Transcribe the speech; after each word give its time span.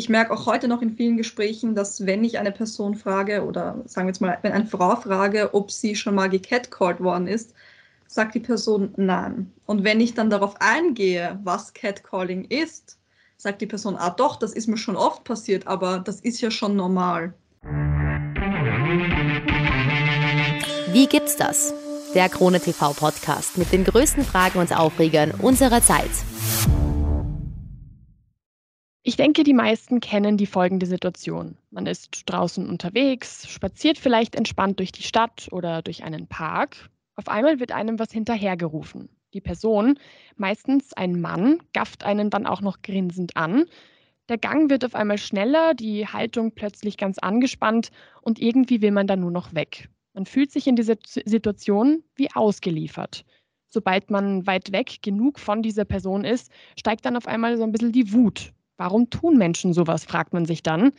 ich 0.00 0.08
merke 0.08 0.32
auch 0.32 0.46
heute 0.46 0.66
noch 0.66 0.80
in 0.80 0.96
vielen 0.96 1.18
Gesprächen, 1.18 1.74
dass 1.74 2.06
wenn 2.06 2.24
ich 2.24 2.38
eine 2.38 2.52
Person 2.52 2.94
frage 2.94 3.44
oder 3.44 3.82
sagen 3.84 4.06
wir 4.06 4.12
jetzt 4.12 4.22
mal, 4.22 4.38
wenn 4.40 4.52
eine 4.52 4.64
Frau 4.64 4.96
frage, 4.96 5.52
ob 5.52 5.70
sie 5.70 5.94
schon 5.94 6.14
mal 6.14 6.30
gecatcalled 6.30 7.00
worden 7.00 7.26
ist, 7.26 7.52
sagt 8.06 8.34
die 8.34 8.40
Person 8.40 8.94
nein. 8.96 9.52
Und 9.66 9.84
wenn 9.84 10.00
ich 10.00 10.14
dann 10.14 10.30
darauf 10.30 10.54
eingehe, 10.58 11.38
was 11.44 11.74
Catcalling 11.74 12.46
ist, 12.46 12.98
sagt 13.36 13.60
die 13.60 13.66
Person, 13.66 13.94
ah 13.96 14.08
doch, 14.08 14.36
das 14.36 14.54
ist 14.54 14.68
mir 14.68 14.78
schon 14.78 14.96
oft 14.96 15.24
passiert, 15.24 15.66
aber 15.66 15.98
das 15.98 16.20
ist 16.20 16.40
ja 16.40 16.50
schon 16.50 16.76
normal. 16.76 17.34
Wie 20.92 21.06
gibt's 21.08 21.36
das? 21.36 21.74
Der 22.14 22.30
Krone 22.30 22.58
TV 22.58 22.94
Podcast 22.94 23.58
mit 23.58 23.70
den 23.70 23.84
größten 23.84 24.24
Fragen 24.24 24.60
und 24.60 24.74
Aufregern 24.74 25.32
unserer 25.42 25.82
Zeit. 25.82 26.10
Ich 29.02 29.16
denke, 29.16 29.44
die 29.44 29.54
meisten 29.54 30.00
kennen 30.00 30.36
die 30.36 30.44
folgende 30.44 30.84
Situation. 30.84 31.56
Man 31.70 31.86
ist 31.86 32.24
draußen 32.26 32.68
unterwegs, 32.68 33.48
spaziert 33.48 33.96
vielleicht 33.96 34.34
entspannt 34.34 34.78
durch 34.78 34.92
die 34.92 35.02
Stadt 35.02 35.48
oder 35.52 35.80
durch 35.80 36.04
einen 36.04 36.26
Park. 36.26 36.90
Auf 37.16 37.28
einmal 37.28 37.60
wird 37.60 37.72
einem 37.72 37.98
was 37.98 38.12
hinterhergerufen. 38.12 39.08
Die 39.32 39.40
Person, 39.40 39.98
meistens 40.36 40.92
ein 40.92 41.18
Mann, 41.18 41.62
gafft 41.72 42.04
einen 42.04 42.28
dann 42.28 42.46
auch 42.46 42.60
noch 42.60 42.82
grinsend 42.82 43.38
an. 43.38 43.64
Der 44.28 44.36
Gang 44.36 44.68
wird 44.68 44.84
auf 44.84 44.94
einmal 44.94 45.16
schneller, 45.16 45.72
die 45.72 46.06
Haltung 46.06 46.52
plötzlich 46.52 46.98
ganz 46.98 47.18
angespannt 47.18 47.90
und 48.20 48.38
irgendwie 48.38 48.82
will 48.82 48.90
man 48.90 49.06
dann 49.06 49.20
nur 49.20 49.30
noch 49.30 49.54
weg. 49.54 49.88
Man 50.12 50.26
fühlt 50.26 50.52
sich 50.52 50.66
in 50.66 50.76
dieser 50.76 50.96
Situation 51.24 52.04
wie 52.16 52.30
ausgeliefert. 52.34 53.24
Sobald 53.70 54.10
man 54.10 54.46
weit 54.46 54.72
weg 54.72 54.98
genug 55.00 55.38
von 55.38 55.62
dieser 55.62 55.86
Person 55.86 56.24
ist, 56.24 56.52
steigt 56.78 57.06
dann 57.06 57.16
auf 57.16 57.26
einmal 57.26 57.56
so 57.56 57.62
ein 57.62 57.72
bisschen 57.72 57.92
die 57.92 58.12
Wut. 58.12 58.52
Warum 58.80 59.10
tun 59.10 59.36
Menschen 59.36 59.74
sowas, 59.74 60.06
fragt 60.06 60.32
man 60.32 60.46
sich 60.46 60.62
dann. 60.62 60.92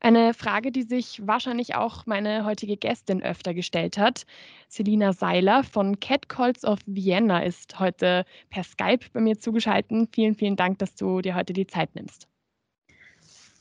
Eine 0.00 0.34
Frage, 0.34 0.72
die 0.72 0.82
sich 0.82 1.24
wahrscheinlich 1.24 1.76
auch 1.76 2.04
meine 2.04 2.44
heutige 2.44 2.76
Gästin 2.76 3.22
öfter 3.22 3.54
gestellt 3.54 3.96
hat. 3.96 4.26
Selina 4.66 5.12
Seiler 5.12 5.62
von 5.62 6.00
Catcalls 6.00 6.64
of 6.64 6.80
Vienna 6.84 7.44
ist 7.44 7.78
heute 7.78 8.24
per 8.50 8.64
Skype 8.64 9.06
bei 9.12 9.20
mir 9.20 9.38
zugeschaltet. 9.38 10.08
Vielen, 10.12 10.34
vielen 10.34 10.56
Dank, 10.56 10.80
dass 10.80 10.96
du 10.96 11.20
dir 11.20 11.36
heute 11.36 11.52
die 11.52 11.68
Zeit 11.68 11.94
nimmst. 11.94 12.26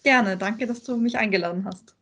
Gerne, 0.02 0.38
danke, 0.38 0.66
dass 0.66 0.82
du 0.82 0.98
mich 0.98 1.20
eingeladen 1.20 1.64
hast. 1.64 1.95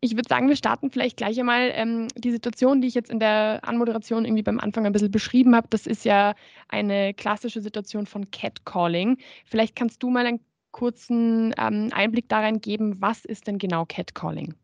Ich 0.00 0.12
würde 0.12 0.28
sagen, 0.30 0.48
wir 0.48 0.56
starten 0.56 0.90
vielleicht 0.90 1.18
gleich 1.18 1.38
einmal. 1.38 1.72
Ähm, 1.74 2.08
die 2.16 2.30
Situation, 2.30 2.80
die 2.80 2.88
ich 2.88 2.94
jetzt 2.94 3.10
in 3.10 3.20
der 3.20 3.60
Anmoderation 3.64 4.24
irgendwie 4.24 4.42
beim 4.42 4.58
Anfang 4.58 4.86
ein 4.86 4.92
bisschen 4.94 5.10
beschrieben 5.10 5.54
habe, 5.54 5.66
das 5.68 5.86
ist 5.86 6.06
ja 6.06 6.34
eine 6.68 7.12
klassische 7.12 7.60
Situation 7.60 8.06
von 8.06 8.30
Catcalling. 8.30 9.18
Vielleicht 9.44 9.76
kannst 9.76 10.02
du 10.02 10.08
mal 10.08 10.24
einen 10.24 10.40
kurzen 10.72 11.54
ähm, 11.58 11.90
Einblick 11.92 12.28
darin 12.28 12.60
geben, 12.60 13.00
was 13.00 13.24
ist 13.24 13.46
denn 13.46 13.58
genau 13.58 13.84
Catcalling? 13.86 14.54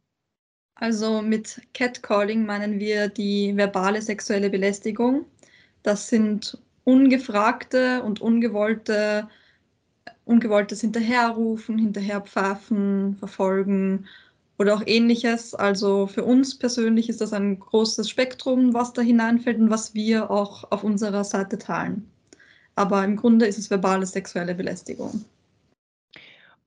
Also 0.77 1.23
mit 1.23 1.61
Catcalling 1.73 2.45
meinen 2.45 2.79
wir 2.79 3.09
die 3.09 3.57
verbale 3.57 4.03
sexuelle 4.03 4.51
Belästigung. 4.51 5.25
Das 5.83 6.09
sind 6.09 6.59
ungefragte 6.85 8.03
und 8.03 8.21
ungewollte, 8.21 9.29
ungewolltes 10.27 10.83
Hinterherrufen, 10.83 11.79
Hinterherpfeifen, 11.79 13.17
Verfolgen 13.17 14.07
oder 14.59 14.75
auch 14.75 14.83
ähnliches. 14.87 15.55
Also 15.55 16.07
für 16.07 16.25
uns 16.25 16.59
persönlich 16.59 17.09
ist 17.09 17.21
das 17.21 17.33
ein 17.33 17.59
großes 17.59 18.11
Spektrum, 18.11 18.75
was 18.75 18.93
da 18.93 19.03
hineinfällt 19.03 19.59
und 19.59 19.71
was 19.71 19.95
wir 19.95 20.31
auch 20.31 20.71
auf 20.71 20.85
unserer 20.85 21.25
Seite 21.25 21.59
teilen. 21.59 22.11
Aber 22.75 23.03
im 23.03 23.17
Grunde 23.17 23.47
ist 23.47 23.59
es 23.59 23.71
verbale 23.71 24.05
sexuelle 24.05 24.55
Belästigung. 24.55 25.25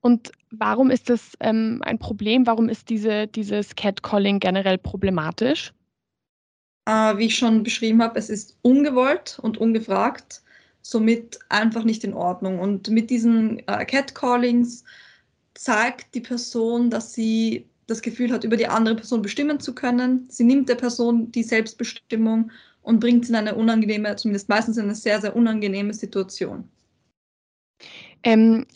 Und 0.00 0.32
warum 0.50 0.90
ist 0.90 1.10
das 1.10 1.36
ähm, 1.40 1.80
ein 1.84 1.98
Problem? 1.98 2.46
Warum 2.46 2.68
ist 2.68 2.88
diese, 2.88 3.26
dieses 3.26 3.74
Catcalling 3.74 4.40
generell 4.40 4.78
problematisch? 4.78 5.72
Äh, 6.86 7.18
wie 7.18 7.26
ich 7.26 7.36
schon 7.36 7.62
beschrieben 7.62 8.02
habe, 8.02 8.18
es 8.18 8.30
ist 8.30 8.56
ungewollt 8.62 9.38
und 9.42 9.58
ungefragt, 9.58 10.42
somit 10.82 11.38
einfach 11.50 11.84
nicht 11.84 12.04
in 12.04 12.14
Ordnung. 12.14 12.58
Und 12.58 12.88
mit 12.88 13.10
diesen 13.10 13.58
äh, 13.68 13.84
Catcallings 13.84 14.84
zeigt 15.54 16.14
die 16.14 16.20
Person, 16.20 16.88
dass 16.88 17.12
sie 17.12 17.66
das 17.86 18.00
Gefühl 18.00 18.32
hat, 18.32 18.44
über 18.44 18.56
die 18.56 18.68
andere 18.68 18.94
Person 18.94 19.20
bestimmen 19.20 19.60
zu 19.60 19.74
können. 19.74 20.26
Sie 20.30 20.44
nimmt 20.44 20.68
der 20.68 20.76
Person 20.76 21.30
die 21.32 21.42
Selbstbestimmung 21.42 22.50
und 22.82 23.00
bringt 23.00 23.26
sie 23.26 23.32
in 23.32 23.36
eine 23.36 23.54
unangenehme, 23.54 24.16
zumindest 24.16 24.48
meistens 24.48 24.78
in 24.78 24.84
eine 24.84 24.94
sehr, 24.94 25.20
sehr 25.20 25.36
unangenehme 25.36 25.92
Situation. 25.92 26.68
Ähm, 28.22 28.66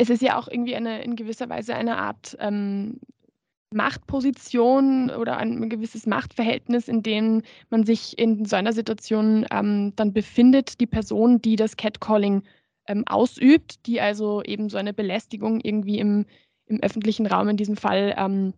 es 0.00 0.08
ist 0.08 0.22
ja 0.22 0.38
auch 0.38 0.48
irgendwie 0.48 0.74
eine 0.74 1.02
in 1.02 1.14
gewisser 1.14 1.50
Weise 1.50 1.74
eine 1.74 1.98
Art 1.98 2.34
ähm, 2.40 3.00
Machtposition 3.70 5.10
oder 5.10 5.36
ein 5.36 5.68
gewisses 5.68 6.06
Machtverhältnis, 6.06 6.88
in 6.88 7.02
dem 7.02 7.42
man 7.68 7.84
sich 7.84 8.18
in 8.18 8.46
so 8.46 8.56
einer 8.56 8.72
Situation 8.72 9.46
ähm, 9.50 9.92
dann 9.96 10.14
befindet, 10.14 10.80
die 10.80 10.86
Person, 10.86 11.42
die 11.42 11.54
das 11.54 11.76
Catcalling 11.76 12.42
ähm, 12.88 13.04
ausübt, 13.06 13.86
die 13.86 14.00
also 14.00 14.42
eben 14.42 14.70
so 14.70 14.78
eine 14.78 14.94
Belästigung 14.94 15.60
irgendwie 15.60 15.98
im, 15.98 16.24
im 16.64 16.80
öffentlichen 16.80 17.26
Raum 17.26 17.50
in 17.50 17.58
diesem 17.58 17.76
Fall 17.76 18.14
ähm, 18.16 18.54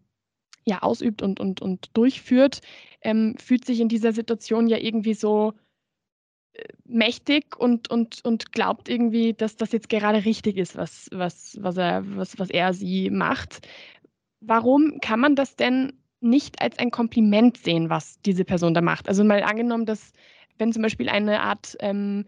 ja 0.65 0.81
ausübt 0.83 1.23
und, 1.23 1.41
und, 1.41 1.61
und 1.61 1.91
durchführt, 1.95 2.61
ähm, 3.01 3.35
fühlt 3.37 3.65
sich 3.65 3.81
in 3.81 3.89
dieser 3.89 4.13
Situation 4.13 4.69
ja 4.69 4.79
irgendwie 4.79 5.15
so 5.15 5.55
mächtig 6.85 7.57
und, 7.57 7.91
und, 7.91 8.25
und 8.25 8.53
glaubt 8.53 8.89
irgendwie, 8.89 9.33
dass 9.33 9.57
das 9.57 9.73
jetzt 9.73 9.89
gerade 9.89 10.25
richtig 10.25 10.57
ist, 10.57 10.77
was, 10.77 11.09
was, 11.13 11.57
was, 11.61 11.77
er, 11.77 12.03
was, 12.17 12.39
was 12.39 12.51
er 12.51 12.75
sie 12.75 13.11
macht. 13.11 13.67
Warum 14.41 14.99
kann 15.01 15.21
man 15.21 15.37
das 15.37 15.57
denn 15.57 15.95
nicht 16.21 16.61
als 16.61 16.79
ein 16.79 16.91
Kompliment 16.91 17.57
sehen, 17.57 17.91
was 17.91 18.21
diese 18.23 18.45
Person 18.45 18.75
da 18.75 18.81
macht? 18.81 19.09
Also 19.09 19.25
mal 19.25 19.43
angenommen, 19.43 19.87
dass 19.87 20.13
wenn 20.59 20.73
zum 20.73 20.83
Beispiel 20.83 21.09
eine 21.09 21.41
Art 21.41 21.77
ähm, 21.81 22.27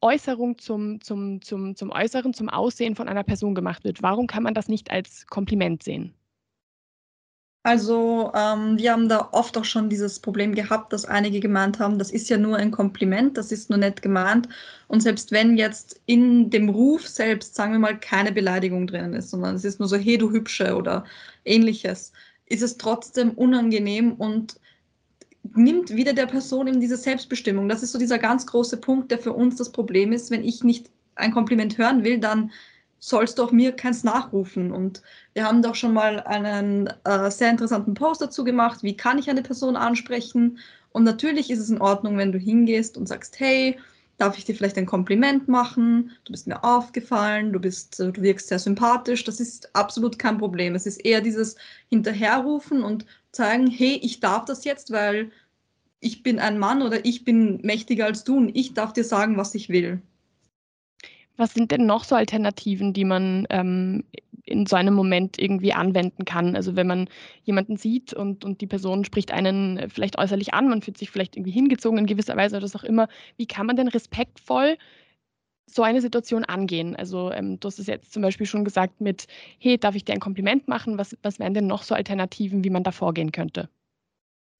Äußerung 0.00 0.58
zum, 0.58 1.00
zum, 1.00 1.40
zum, 1.42 1.74
zum 1.76 1.90
Äußeren, 1.90 2.34
zum 2.34 2.48
Aussehen 2.48 2.94
von 2.94 3.08
einer 3.08 3.24
Person 3.24 3.54
gemacht 3.54 3.84
wird, 3.84 4.02
warum 4.02 4.26
kann 4.26 4.42
man 4.42 4.54
das 4.54 4.68
nicht 4.68 4.90
als 4.90 5.26
Kompliment 5.26 5.82
sehen? 5.82 6.14
Also 7.64 8.32
ähm, 8.34 8.76
wir 8.76 8.90
haben 8.90 9.08
da 9.08 9.28
oft 9.30 9.56
auch 9.56 9.64
schon 9.64 9.88
dieses 9.88 10.18
Problem 10.18 10.52
gehabt, 10.54 10.92
dass 10.92 11.04
einige 11.04 11.38
gemeint 11.38 11.78
haben, 11.78 11.96
das 11.98 12.10
ist 12.10 12.28
ja 12.28 12.36
nur 12.36 12.56
ein 12.56 12.72
Kompliment, 12.72 13.38
das 13.38 13.52
ist 13.52 13.70
nur 13.70 13.78
nett 13.78 14.02
gemeint. 14.02 14.48
Und 14.88 15.00
selbst 15.00 15.30
wenn 15.30 15.56
jetzt 15.56 16.00
in 16.06 16.50
dem 16.50 16.68
Ruf 16.68 17.06
selbst, 17.06 17.54
sagen 17.54 17.72
wir 17.72 17.78
mal, 17.78 17.98
keine 18.00 18.32
Beleidigung 18.32 18.88
drinnen 18.88 19.14
ist, 19.14 19.30
sondern 19.30 19.54
es 19.54 19.64
ist 19.64 19.78
nur 19.78 19.88
so, 19.88 19.96
hey 19.96 20.18
du 20.18 20.32
Hübsche 20.32 20.74
oder 20.74 21.04
ähnliches, 21.44 22.12
ist 22.46 22.62
es 22.62 22.78
trotzdem 22.78 23.30
unangenehm 23.30 24.14
und 24.14 24.56
nimmt 25.54 25.90
wieder 25.90 26.14
der 26.14 26.26
Person 26.26 26.66
eben 26.66 26.80
diese 26.80 26.96
Selbstbestimmung. 26.96 27.68
Das 27.68 27.82
ist 27.84 27.92
so 27.92 27.98
dieser 27.98 28.18
ganz 28.18 28.44
große 28.46 28.78
Punkt, 28.78 29.12
der 29.12 29.18
für 29.18 29.32
uns 29.32 29.56
das 29.56 29.70
Problem 29.70 30.12
ist. 30.12 30.32
Wenn 30.32 30.44
ich 30.44 30.64
nicht 30.64 30.90
ein 31.14 31.32
Kompliment 31.32 31.78
hören 31.78 32.02
will, 32.02 32.18
dann 32.18 32.50
sollst 33.04 33.38
du 33.38 33.42
auch 33.42 33.50
mir 33.50 33.72
keins 33.72 34.04
nachrufen. 34.04 34.70
Und 34.70 35.02
wir 35.34 35.44
haben 35.44 35.60
doch 35.60 35.74
schon 35.74 35.92
mal 35.92 36.20
einen 36.20 36.86
äh, 37.02 37.30
sehr 37.32 37.50
interessanten 37.50 37.94
Post 37.94 38.22
dazu 38.22 38.44
gemacht, 38.44 38.84
wie 38.84 38.96
kann 38.96 39.18
ich 39.18 39.28
eine 39.28 39.42
Person 39.42 39.74
ansprechen. 39.74 40.58
Und 40.92 41.02
natürlich 41.02 41.50
ist 41.50 41.58
es 41.58 41.68
in 41.68 41.80
Ordnung, 41.80 42.16
wenn 42.16 42.30
du 42.30 42.38
hingehst 42.38 42.96
und 42.96 43.08
sagst, 43.08 43.40
hey, 43.40 43.76
darf 44.18 44.38
ich 44.38 44.44
dir 44.44 44.54
vielleicht 44.54 44.78
ein 44.78 44.86
Kompliment 44.86 45.48
machen? 45.48 46.12
Du 46.24 46.30
bist 46.30 46.46
mir 46.46 46.62
aufgefallen, 46.62 47.52
du 47.52 47.58
bist, 47.58 47.98
äh, 47.98 48.12
du 48.12 48.22
wirkst 48.22 48.46
sehr 48.46 48.60
sympathisch. 48.60 49.24
Das 49.24 49.40
ist 49.40 49.74
absolut 49.74 50.20
kein 50.20 50.38
Problem. 50.38 50.76
Es 50.76 50.86
ist 50.86 51.04
eher 51.04 51.20
dieses 51.20 51.56
Hinterherrufen 51.88 52.84
und 52.84 53.04
zeigen, 53.32 53.66
hey, 53.66 53.98
ich 54.00 54.20
darf 54.20 54.44
das 54.44 54.64
jetzt, 54.64 54.92
weil 54.92 55.32
ich 55.98 56.22
bin 56.22 56.38
ein 56.38 56.56
Mann 56.56 56.82
oder 56.82 57.04
ich 57.04 57.24
bin 57.24 57.60
mächtiger 57.62 58.04
als 58.04 58.22
du 58.22 58.36
und 58.36 58.54
ich 58.54 58.74
darf 58.74 58.92
dir 58.92 59.04
sagen, 59.04 59.36
was 59.36 59.56
ich 59.56 59.70
will. 59.70 60.00
Was 61.42 61.54
sind 61.54 61.72
denn 61.72 61.86
noch 61.86 62.04
so 62.04 62.14
Alternativen, 62.14 62.92
die 62.92 63.04
man 63.04 63.48
ähm, 63.50 64.04
in 64.44 64.64
so 64.64 64.76
einem 64.76 64.94
Moment 64.94 65.40
irgendwie 65.40 65.72
anwenden 65.72 66.24
kann? 66.24 66.54
Also 66.54 66.76
wenn 66.76 66.86
man 66.86 67.08
jemanden 67.42 67.76
sieht 67.76 68.14
und, 68.14 68.44
und 68.44 68.60
die 68.60 68.68
Person 68.68 69.04
spricht 69.04 69.32
einen 69.32 69.90
vielleicht 69.90 70.18
äußerlich 70.18 70.54
an, 70.54 70.68
man 70.68 70.82
fühlt 70.82 70.98
sich 70.98 71.10
vielleicht 71.10 71.36
irgendwie 71.36 71.50
hingezogen 71.50 71.98
in 71.98 72.06
gewisser 72.06 72.36
Weise 72.36 72.54
oder 72.54 72.62
was 72.62 72.76
auch 72.76 72.84
immer, 72.84 73.08
wie 73.38 73.46
kann 73.46 73.66
man 73.66 73.74
denn 73.74 73.88
respektvoll 73.88 74.78
so 75.66 75.82
eine 75.82 76.00
Situation 76.00 76.44
angehen? 76.44 76.94
Also 76.94 77.32
ähm, 77.32 77.58
du 77.58 77.66
hast 77.66 77.80
es 77.80 77.88
jetzt 77.88 78.12
zum 78.12 78.22
Beispiel 78.22 78.46
schon 78.46 78.64
gesagt 78.64 79.00
mit, 79.00 79.26
hey, 79.58 79.78
darf 79.78 79.96
ich 79.96 80.04
dir 80.04 80.12
ein 80.12 80.20
Kompliment 80.20 80.68
machen? 80.68 80.96
Was, 80.96 81.16
was 81.22 81.40
wären 81.40 81.54
denn 81.54 81.66
noch 81.66 81.82
so 81.82 81.96
Alternativen, 81.96 82.62
wie 82.62 82.70
man 82.70 82.84
da 82.84 82.92
vorgehen 82.92 83.32
könnte? 83.32 83.68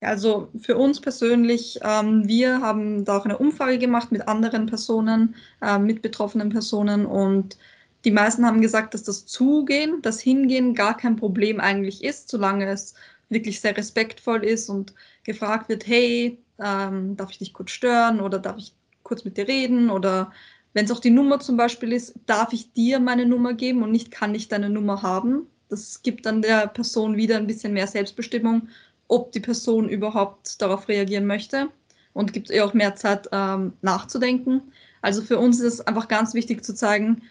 Also 0.03 0.49
für 0.61 0.77
uns 0.77 1.01
persönlich, 1.01 1.79
ähm, 1.83 2.27
wir 2.27 2.61
haben 2.61 3.05
da 3.05 3.19
auch 3.19 3.25
eine 3.25 3.39
Umfrage 3.39 3.79
gemacht 3.79 4.11
mit 4.13 4.27
anderen 4.29 4.67
Personen, 4.67 5.37
äh, 5.63 5.79
mit 5.79 6.03
betroffenen 6.03 6.51
Personen 6.51 7.07
und 7.07 7.57
die 8.05 8.11
meisten 8.11 8.45
haben 8.45 8.61
gesagt, 8.61 8.95
dass 8.95 9.05
das 9.05 9.27
Zugehen, 9.27 10.03
das 10.03 10.21
Hingehen 10.21 10.75
gar 10.75 10.97
kein 10.97 11.17
Problem 11.17 11.61
eigentlich 11.61 12.03
ist, 12.03 12.29
solange 12.31 12.69
es 12.69 12.95
wirklich 13.29 13.61
sehr 13.61 13.77
respektvoll 13.77 14.45
ist 14.45 14.69
und 14.69 14.93
gefragt 15.25 15.69
wird, 15.69 15.87
hey, 15.87 16.39
ähm, 16.59 17.17
darf 17.17 17.31
ich 17.31 17.39
dich 17.39 17.53
kurz 17.53 17.71
stören 17.71 18.21
oder 18.21 18.39
darf 18.41 18.59
ich 18.59 18.75
kurz 19.05 19.25
mit 19.25 19.37
dir 19.37 19.47
reden 19.49 19.89
oder 19.91 20.33
Wenn 20.75 20.87
es 20.87 20.91
auch 20.91 21.01
die 21.01 21.11
Nummer 21.11 21.41
zum 21.41 21.57
Beispiel 21.57 21.93
ist, 21.93 22.15
darf 22.27 22.53
ich 22.53 22.73
dir 22.73 22.99
meine 23.01 23.27
Nummer 23.27 23.55
geben 23.55 23.83
und 23.83 23.93
nicht 23.93 24.11
kann 24.11 24.35
ich 24.35 24.49
deine 24.49 24.71
Nummer 24.71 25.03
haben. 25.03 25.47
Das 25.69 26.03
gibt 26.03 26.27
dann 26.27 26.43
der 26.43 26.67
Person 26.69 27.17
wieder 27.17 27.37
ein 27.37 27.47
bisschen 27.47 27.73
mehr 27.75 27.87
Selbstbestimmung, 27.87 28.69
ob 29.09 29.33
die 29.33 29.41
Person 29.41 29.89
überhaupt 29.89 30.61
darauf 30.61 30.89
reagieren 30.89 31.27
möchte 31.27 31.69
und 32.13 32.33
gibt 32.33 32.51
ihr 32.51 32.65
auch 32.65 32.75
mehr 32.75 32.97
Zeit 32.97 33.29
ähm, 33.33 33.75
nachzudenken. 33.83 34.73
Also 35.01 35.23
für 35.23 35.39
uns 35.39 35.61
ist 35.61 35.75
es 35.75 35.87
einfach 35.87 36.09
ganz 36.09 36.35
wichtig 36.35 36.65
zu 36.65 36.75
zeigen, 36.75 37.23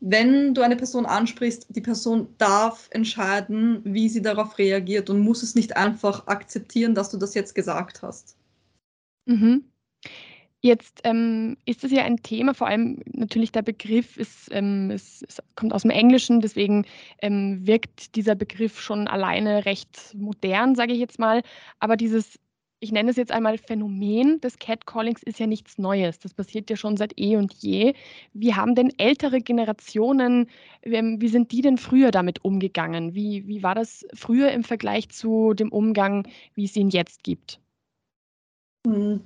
wenn 0.00 0.54
du 0.54 0.62
eine 0.62 0.76
Person 0.76 1.06
ansprichst, 1.06 1.66
die 1.70 1.80
Person 1.80 2.28
darf 2.38 2.88
entscheiden, 2.92 3.80
wie 3.84 4.08
sie 4.08 4.22
darauf 4.22 4.56
reagiert 4.58 5.10
und 5.10 5.18
muss 5.20 5.42
es 5.42 5.54
nicht 5.56 5.76
einfach 5.76 6.28
akzeptieren, 6.28 6.94
dass 6.94 7.10
du 7.10 7.16
das 7.16 7.34
jetzt 7.34 7.54
gesagt 7.54 8.02
hast. 8.02 8.36
Mhm. 9.26 9.64
Jetzt 10.60 11.02
ähm, 11.04 11.56
ist 11.66 11.84
das 11.84 11.92
ja 11.92 12.02
ein 12.02 12.16
Thema, 12.22 12.52
vor 12.52 12.66
allem 12.66 13.00
natürlich 13.12 13.52
der 13.52 13.62
Begriff 13.62 14.16
ist, 14.16 14.48
ähm, 14.50 14.90
ist, 14.90 15.22
ist 15.22 15.40
kommt 15.54 15.72
aus 15.72 15.82
dem 15.82 15.92
Englischen, 15.92 16.40
deswegen 16.40 16.84
ähm, 17.22 17.64
wirkt 17.64 18.16
dieser 18.16 18.34
Begriff 18.34 18.80
schon 18.80 19.06
alleine 19.06 19.66
recht 19.66 20.14
modern, 20.16 20.74
sage 20.74 20.92
ich 20.92 20.98
jetzt 20.98 21.20
mal. 21.20 21.42
Aber 21.78 21.96
dieses, 21.96 22.40
ich 22.80 22.90
nenne 22.90 23.10
es 23.10 23.16
jetzt 23.16 23.30
einmal 23.30 23.56
Phänomen 23.56 24.40
des 24.40 24.58
Catcallings, 24.58 25.22
ist 25.22 25.38
ja 25.38 25.46
nichts 25.46 25.78
Neues. 25.78 26.18
Das 26.18 26.34
passiert 26.34 26.70
ja 26.70 26.76
schon 26.76 26.96
seit 26.96 27.16
eh 27.20 27.36
und 27.36 27.54
je. 27.54 27.94
Wie 28.32 28.54
haben 28.54 28.74
denn 28.74 28.92
ältere 28.98 29.40
Generationen, 29.40 30.48
ähm, 30.82 31.20
wie 31.20 31.28
sind 31.28 31.52
die 31.52 31.62
denn 31.62 31.78
früher 31.78 32.10
damit 32.10 32.44
umgegangen? 32.44 33.14
Wie, 33.14 33.46
wie 33.46 33.62
war 33.62 33.76
das 33.76 34.04
früher 34.12 34.50
im 34.50 34.64
Vergleich 34.64 35.08
zu 35.10 35.54
dem 35.54 35.70
Umgang, 35.70 36.26
wie 36.54 36.64
es 36.64 36.74
ihn 36.76 36.90
jetzt 36.90 37.22
gibt? 37.22 37.60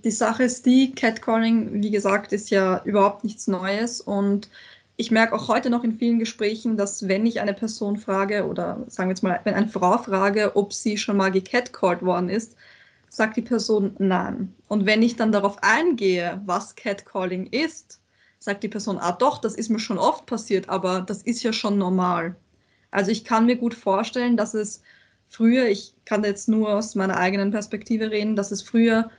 Die 0.05 0.11
Sache 0.11 0.45
ist 0.45 0.67
die, 0.67 0.93
Catcalling, 0.93 1.83
wie 1.83 1.91
gesagt, 1.91 2.33
ist 2.33 2.51
ja 2.51 2.83
überhaupt 2.85 3.25
nichts 3.25 3.47
Neues 3.49 4.01
und 4.01 4.51
ich 4.97 5.11
merke 5.11 5.35
auch 5.35 5.49
heute 5.49 5.71
noch 5.71 5.85
in 5.85 5.99
vielen 5.99 6.19
Gesprächen, 6.19 6.77
dass 6.77 7.09
wenn 7.09 7.27
ich 7.27 7.41
eine 7.41 7.55
Person 7.55 7.97
frage 7.97 8.47
oder 8.47 8.85
sagen 8.89 9.09
wir 9.09 9.13
jetzt 9.15 9.23
mal, 9.23 9.41
wenn 9.45 9.55
eine 9.55 9.69
Frau 9.69 9.99
frage, 9.99 10.55
ob 10.57 10.73
sie 10.73 10.97
schon 10.97 11.17
mal 11.17 11.31
gecatcalled 11.31 12.03
worden 12.03 12.29
ist, 12.29 12.57
sagt 13.09 13.37
die 13.37 13.43
Person 13.43 13.95
nein. 13.99 14.55
Und 14.69 14.87
wenn 14.87 15.03
ich 15.03 15.17
dann 15.17 15.33
darauf 15.33 15.57
eingehe, 15.63 16.41
was 16.47 16.75
Catcalling 16.77 17.47
ist, 17.49 18.01
sagt 18.39 18.63
die 18.63 18.69
Person, 18.69 18.99
ah 18.99 19.13
doch, 19.13 19.39
das 19.39 19.55
ist 19.55 19.71
mir 19.71 19.79
schon 19.79 19.99
oft 19.99 20.27
passiert, 20.27 20.69
aber 20.69 21.01
das 21.01 21.23
ist 21.23 21.43
ja 21.43 21.53
schon 21.53 21.79
normal. 21.79 22.37
Also 22.91 23.11
ich 23.11 23.25
kann 23.25 23.47
mir 23.47 23.57
gut 23.57 23.75
vorstellen, 23.75 24.37
dass 24.37 24.55
es 24.55 24.83
früher, 25.29 25.67
ich 25.67 25.95
kann 26.05 26.25
jetzt 26.25 26.49
nur 26.49 26.75
aus 26.75 26.95
meiner 26.95 27.17
eigenen 27.17 27.51
Perspektive 27.51 28.11
reden, 28.11 28.37
dass 28.37 28.51
es 28.51 28.63
früher 28.63 29.11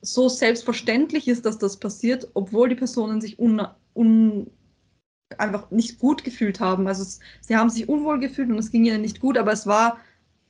so 0.00 0.28
selbstverständlich 0.28 1.28
ist, 1.28 1.44
dass 1.44 1.58
das 1.58 1.76
passiert, 1.76 2.28
obwohl 2.34 2.68
die 2.68 2.74
Personen 2.74 3.20
sich 3.20 3.38
un, 3.38 3.66
un, 3.94 4.50
einfach 5.36 5.70
nicht 5.70 5.98
gut 5.98 6.24
gefühlt 6.24 6.60
haben. 6.60 6.86
Also 6.86 7.02
es, 7.02 7.20
sie 7.40 7.56
haben 7.56 7.70
sich 7.70 7.88
unwohl 7.88 8.20
gefühlt 8.20 8.50
und 8.50 8.58
es 8.58 8.70
ging 8.70 8.84
ihnen 8.84 9.02
nicht 9.02 9.20
gut, 9.20 9.36
aber 9.36 9.52
es 9.52 9.66
war 9.66 9.98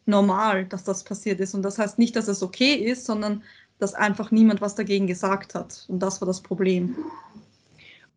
normal, 0.06 0.66
dass 0.66 0.84
das 0.84 1.04
passiert 1.04 1.40
ist. 1.40 1.54
Und 1.54 1.62
das 1.62 1.78
heißt 1.78 1.98
nicht, 1.98 2.16
dass 2.16 2.28
es 2.28 2.42
okay 2.42 2.74
ist, 2.74 3.04
sondern 3.04 3.42
dass 3.78 3.94
einfach 3.94 4.30
niemand 4.30 4.60
was 4.60 4.74
dagegen 4.74 5.06
gesagt 5.06 5.54
hat. 5.54 5.84
Und 5.88 6.00
das 6.00 6.20
war 6.20 6.26
das 6.26 6.40
Problem. 6.40 6.96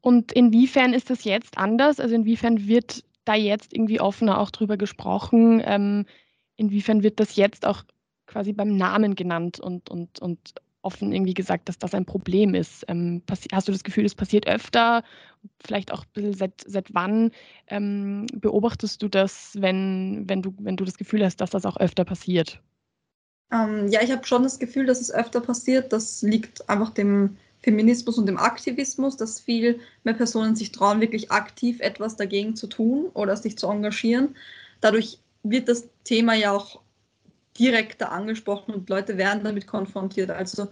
Und 0.01 0.31
inwiefern 0.31 0.93
ist 0.93 1.09
das 1.09 1.23
jetzt 1.23 1.57
anders? 1.57 1.99
Also 1.99 2.15
inwiefern 2.15 2.67
wird 2.67 3.03
da 3.25 3.35
jetzt 3.35 3.73
irgendwie 3.73 4.01
offener 4.01 4.39
auch 4.39 4.49
drüber 4.49 4.77
gesprochen? 4.77 5.61
Ähm, 5.63 6.05
inwiefern 6.55 7.03
wird 7.03 7.19
das 7.19 7.35
jetzt 7.35 7.65
auch 7.65 7.83
quasi 8.25 8.53
beim 8.53 8.75
Namen 8.75 9.15
genannt 9.15 9.59
und, 9.59 9.89
und, 9.89 10.19
und 10.19 10.39
offen 10.81 11.11
irgendwie 11.11 11.33
gesagt, 11.33 11.69
dass 11.69 11.77
das 11.77 11.93
ein 11.93 12.05
Problem 12.05 12.53
ist. 12.53 12.85
Ähm, 12.87 13.21
hast 13.51 13.67
du 13.67 13.71
das 13.71 13.83
Gefühl, 13.83 14.05
es 14.05 14.15
passiert 14.15 14.47
öfter? 14.47 15.03
Vielleicht 15.63 15.91
auch 15.91 16.05
seit, 16.31 16.61
seit 16.65 16.93
wann 16.93 17.31
ähm, 17.67 18.27
beobachtest 18.33 19.01
du 19.01 19.07
das, 19.07 19.53
wenn, 19.59 20.25
wenn, 20.27 20.41
du, 20.41 20.53
wenn 20.59 20.77
du 20.77 20.85
das 20.85 20.97
Gefühl 20.97 21.23
hast, 21.23 21.37
dass 21.37 21.51
das 21.51 21.65
auch 21.65 21.77
öfter 21.77 22.05
passiert? 22.05 22.61
Ähm, 23.51 23.87
ja, 23.89 24.01
ich 24.01 24.11
habe 24.11 24.25
schon 24.25 24.43
das 24.43 24.59
Gefühl, 24.59 24.85
dass 24.85 25.01
es 25.01 25.13
öfter 25.13 25.41
passiert. 25.41 25.91
Das 25.93 26.21
liegt 26.21 26.69
einfach 26.69 26.89
dem 26.91 27.37
Feminismus 27.63 28.17
und 28.17 28.25
dem 28.25 28.37
Aktivismus, 28.37 29.17
dass 29.17 29.39
viel 29.39 29.79
mehr 30.03 30.13
Personen 30.13 30.55
sich 30.55 30.71
trauen, 30.71 31.01
wirklich 31.01 31.31
aktiv 31.31 31.79
etwas 31.79 32.15
dagegen 32.15 32.55
zu 32.55 32.67
tun 32.67 33.09
oder 33.13 33.37
sich 33.37 33.57
zu 33.57 33.67
engagieren. 33.67 34.35
Dadurch 34.79 35.19
wird 35.43 35.69
das 35.69 35.87
Thema 36.03 36.33
ja 36.33 36.51
auch 36.51 36.80
direkter 37.61 38.11
angesprochen 38.11 38.73
und 38.73 38.89
Leute 38.89 39.17
werden 39.17 39.43
damit 39.43 39.67
konfrontiert. 39.67 40.31
Also 40.31 40.67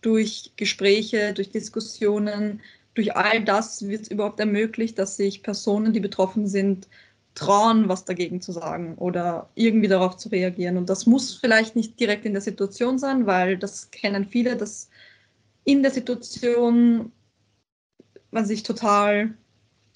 durch 0.00 0.52
Gespräche, 0.56 1.32
durch 1.32 1.50
Diskussionen, 1.50 2.60
durch 2.94 3.16
all 3.16 3.44
das 3.44 3.86
wird 3.86 4.02
es 4.02 4.10
überhaupt 4.10 4.40
ermöglicht, 4.40 4.98
dass 4.98 5.16
sich 5.16 5.42
Personen, 5.44 5.92
die 5.92 6.00
betroffen 6.00 6.48
sind, 6.48 6.88
trauen, 7.34 7.88
was 7.88 8.04
dagegen 8.04 8.42
zu 8.42 8.52
sagen 8.52 8.96
oder 8.96 9.48
irgendwie 9.54 9.88
darauf 9.88 10.16
zu 10.16 10.28
reagieren. 10.30 10.76
Und 10.76 10.90
das 10.90 11.06
muss 11.06 11.34
vielleicht 11.34 11.76
nicht 11.76 11.98
direkt 11.98 12.26
in 12.26 12.32
der 12.32 12.42
Situation 12.42 12.98
sein, 12.98 13.26
weil 13.26 13.56
das 13.56 13.90
kennen 13.90 14.26
viele, 14.26 14.56
dass 14.56 14.90
in 15.64 15.82
der 15.82 15.92
Situation 15.92 17.12
man 18.32 18.44
sich 18.44 18.64
total 18.64 19.34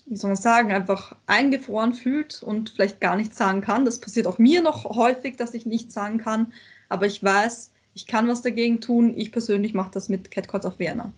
wie 0.06 0.16
soll 0.16 0.30
man 0.30 0.36
sagen, 0.36 0.72
einfach 0.72 1.16
eingefroren 1.26 1.92
fühlt 1.92 2.42
und 2.42 2.70
vielleicht 2.70 3.00
gar 3.00 3.16
nichts 3.16 3.36
sagen 3.36 3.60
kann. 3.60 3.84
Das 3.84 4.00
passiert 4.00 4.26
auch 4.26 4.38
mir 4.38 4.62
noch 4.62 4.84
häufig, 4.84 5.36
dass 5.36 5.54
ich 5.54 5.66
nichts 5.66 5.94
sagen 5.94 6.18
kann. 6.18 6.52
Aber 6.88 7.06
ich 7.06 7.22
weiß, 7.22 7.72
ich 7.94 8.06
kann 8.06 8.28
was 8.28 8.42
dagegen 8.42 8.80
tun. 8.80 9.14
Ich 9.16 9.32
persönlich 9.32 9.74
mache 9.74 9.90
das 9.90 10.08
mit 10.08 10.30
Catcalls 10.30 10.64
auf 10.64 10.78
Vienna. 10.78 11.12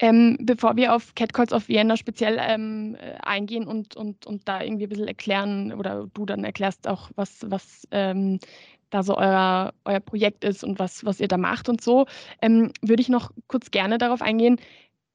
Ähm, 0.00 0.36
bevor 0.40 0.74
wir 0.74 0.94
auf 0.94 1.14
Catcalls 1.14 1.52
auf 1.52 1.68
Vienna 1.68 1.96
speziell 1.96 2.36
ähm, 2.40 2.96
äh, 2.96 3.14
eingehen 3.22 3.68
und, 3.68 3.94
und, 3.94 4.26
und 4.26 4.48
da 4.48 4.60
irgendwie 4.60 4.86
ein 4.86 4.88
bisschen 4.88 5.06
erklären 5.06 5.72
oder 5.72 6.08
du 6.12 6.26
dann 6.26 6.42
erklärst 6.42 6.88
auch, 6.88 7.10
was, 7.14 7.46
was 7.48 7.86
ähm, 7.92 8.40
da 8.90 9.04
so 9.04 9.16
euer, 9.16 9.72
euer 9.84 10.00
Projekt 10.00 10.42
ist 10.42 10.64
und 10.64 10.80
was, 10.80 11.04
was 11.04 11.20
ihr 11.20 11.28
da 11.28 11.36
macht 11.36 11.68
und 11.68 11.80
so, 11.80 12.06
ähm, 12.40 12.72
würde 12.80 13.00
ich 13.00 13.08
noch 13.08 13.30
kurz 13.46 13.70
gerne 13.70 13.96
darauf 13.98 14.22
eingehen, 14.22 14.58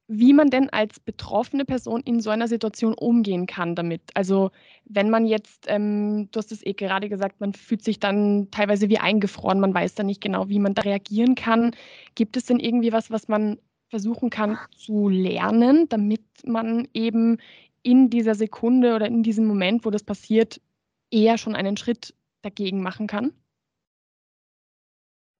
wie 0.08 0.32
man 0.32 0.48
denn 0.48 0.70
als 0.70 1.00
betroffene 1.00 1.66
Person 1.66 2.00
in 2.02 2.20
so 2.20 2.30
einer 2.30 2.48
Situation 2.48 2.94
umgehen 2.94 3.46
kann 3.46 3.74
damit. 3.74 4.02
Also 4.14 4.50
wenn 4.86 5.10
man 5.10 5.26
jetzt, 5.26 5.66
ähm, 5.68 6.30
du 6.32 6.38
hast 6.38 6.50
es 6.50 6.64
eh 6.64 6.72
gerade 6.72 7.10
gesagt, 7.10 7.40
man 7.40 7.52
fühlt 7.52 7.84
sich 7.84 8.00
dann 8.00 8.50
teilweise 8.50 8.88
wie 8.88 8.98
eingefroren, 8.98 9.60
man 9.60 9.74
weiß 9.74 9.94
dann 9.94 10.06
nicht 10.06 10.22
genau, 10.22 10.48
wie 10.48 10.58
man 10.60 10.72
da 10.74 10.82
reagieren 10.82 11.34
kann. 11.34 11.72
Gibt 12.14 12.38
es 12.38 12.46
denn 12.46 12.58
irgendwie 12.58 12.92
was, 12.92 13.10
was 13.10 13.28
man 13.28 13.58
versuchen 13.90 14.30
kann 14.30 14.58
zu 14.74 15.08
lernen, 15.10 15.88
damit 15.90 16.22
man 16.44 16.88
eben 16.94 17.38
in 17.82 18.08
dieser 18.10 18.34
Sekunde 18.34 18.94
oder 18.94 19.06
in 19.06 19.22
diesem 19.22 19.46
Moment, 19.46 19.84
wo 19.84 19.90
das 19.90 20.02
passiert, 20.04 20.60
eher 21.10 21.38
schon 21.38 21.54
einen 21.54 21.76
Schritt 21.76 22.14
dagegen 22.42 22.82
machen 22.82 23.06
kann? 23.06 23.32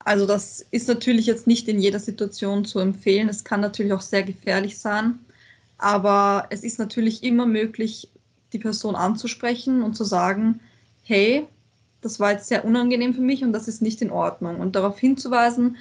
Also 0.00 0.26
das 0.26 0.64
ist 0.70 0.88
natürlich 0.88 1.26
jetzt 1.26 1.46
nicht 1.46 1.68
in 1.68 1.78
jeder 1.80 1.98
Situation 1.98 2.64
zu 2.64 2.78
empfehlen. 2.78 3.28
Es 3.28 3.44
kann 3.44 3.60
natürlich 3.60 3.92
auch 3.92 4.00
sehr 4.00 4.22
gefährlich 4.22 4.78
sein. 4.78 5.18
Aber 5.76 6.46
es 6.50 6.64
ist 6.64 6.78
natürlich 6.78 7.22
immer 7.22 7.46
möglich, 7.46 8.08
die 8.52 8.58
Person 8.58 8.96
anzusprechen 8.96 9.82
und 9.82 9.94
zu 9.94 10.04
sagen, 10.04 10.60
hey, 11.02 11.46
das 12.00 12.20
war 12.20 12.32
jetzt 12.32 12.48
sehr 12.48 12.64
unangenehm 12.64 13.14
für 13.14 13.20
mich 13.20 13.42
und 13.42 13.52
das 13.52 13.68
ist 13.68 13.82
nicht 13.82 14.00
in 14.02 14.10
Ordnung. 14.10 14.60
Und 14.60 14.76
darauf 14.76 14.98
hinzuweisen, 14.98 15.76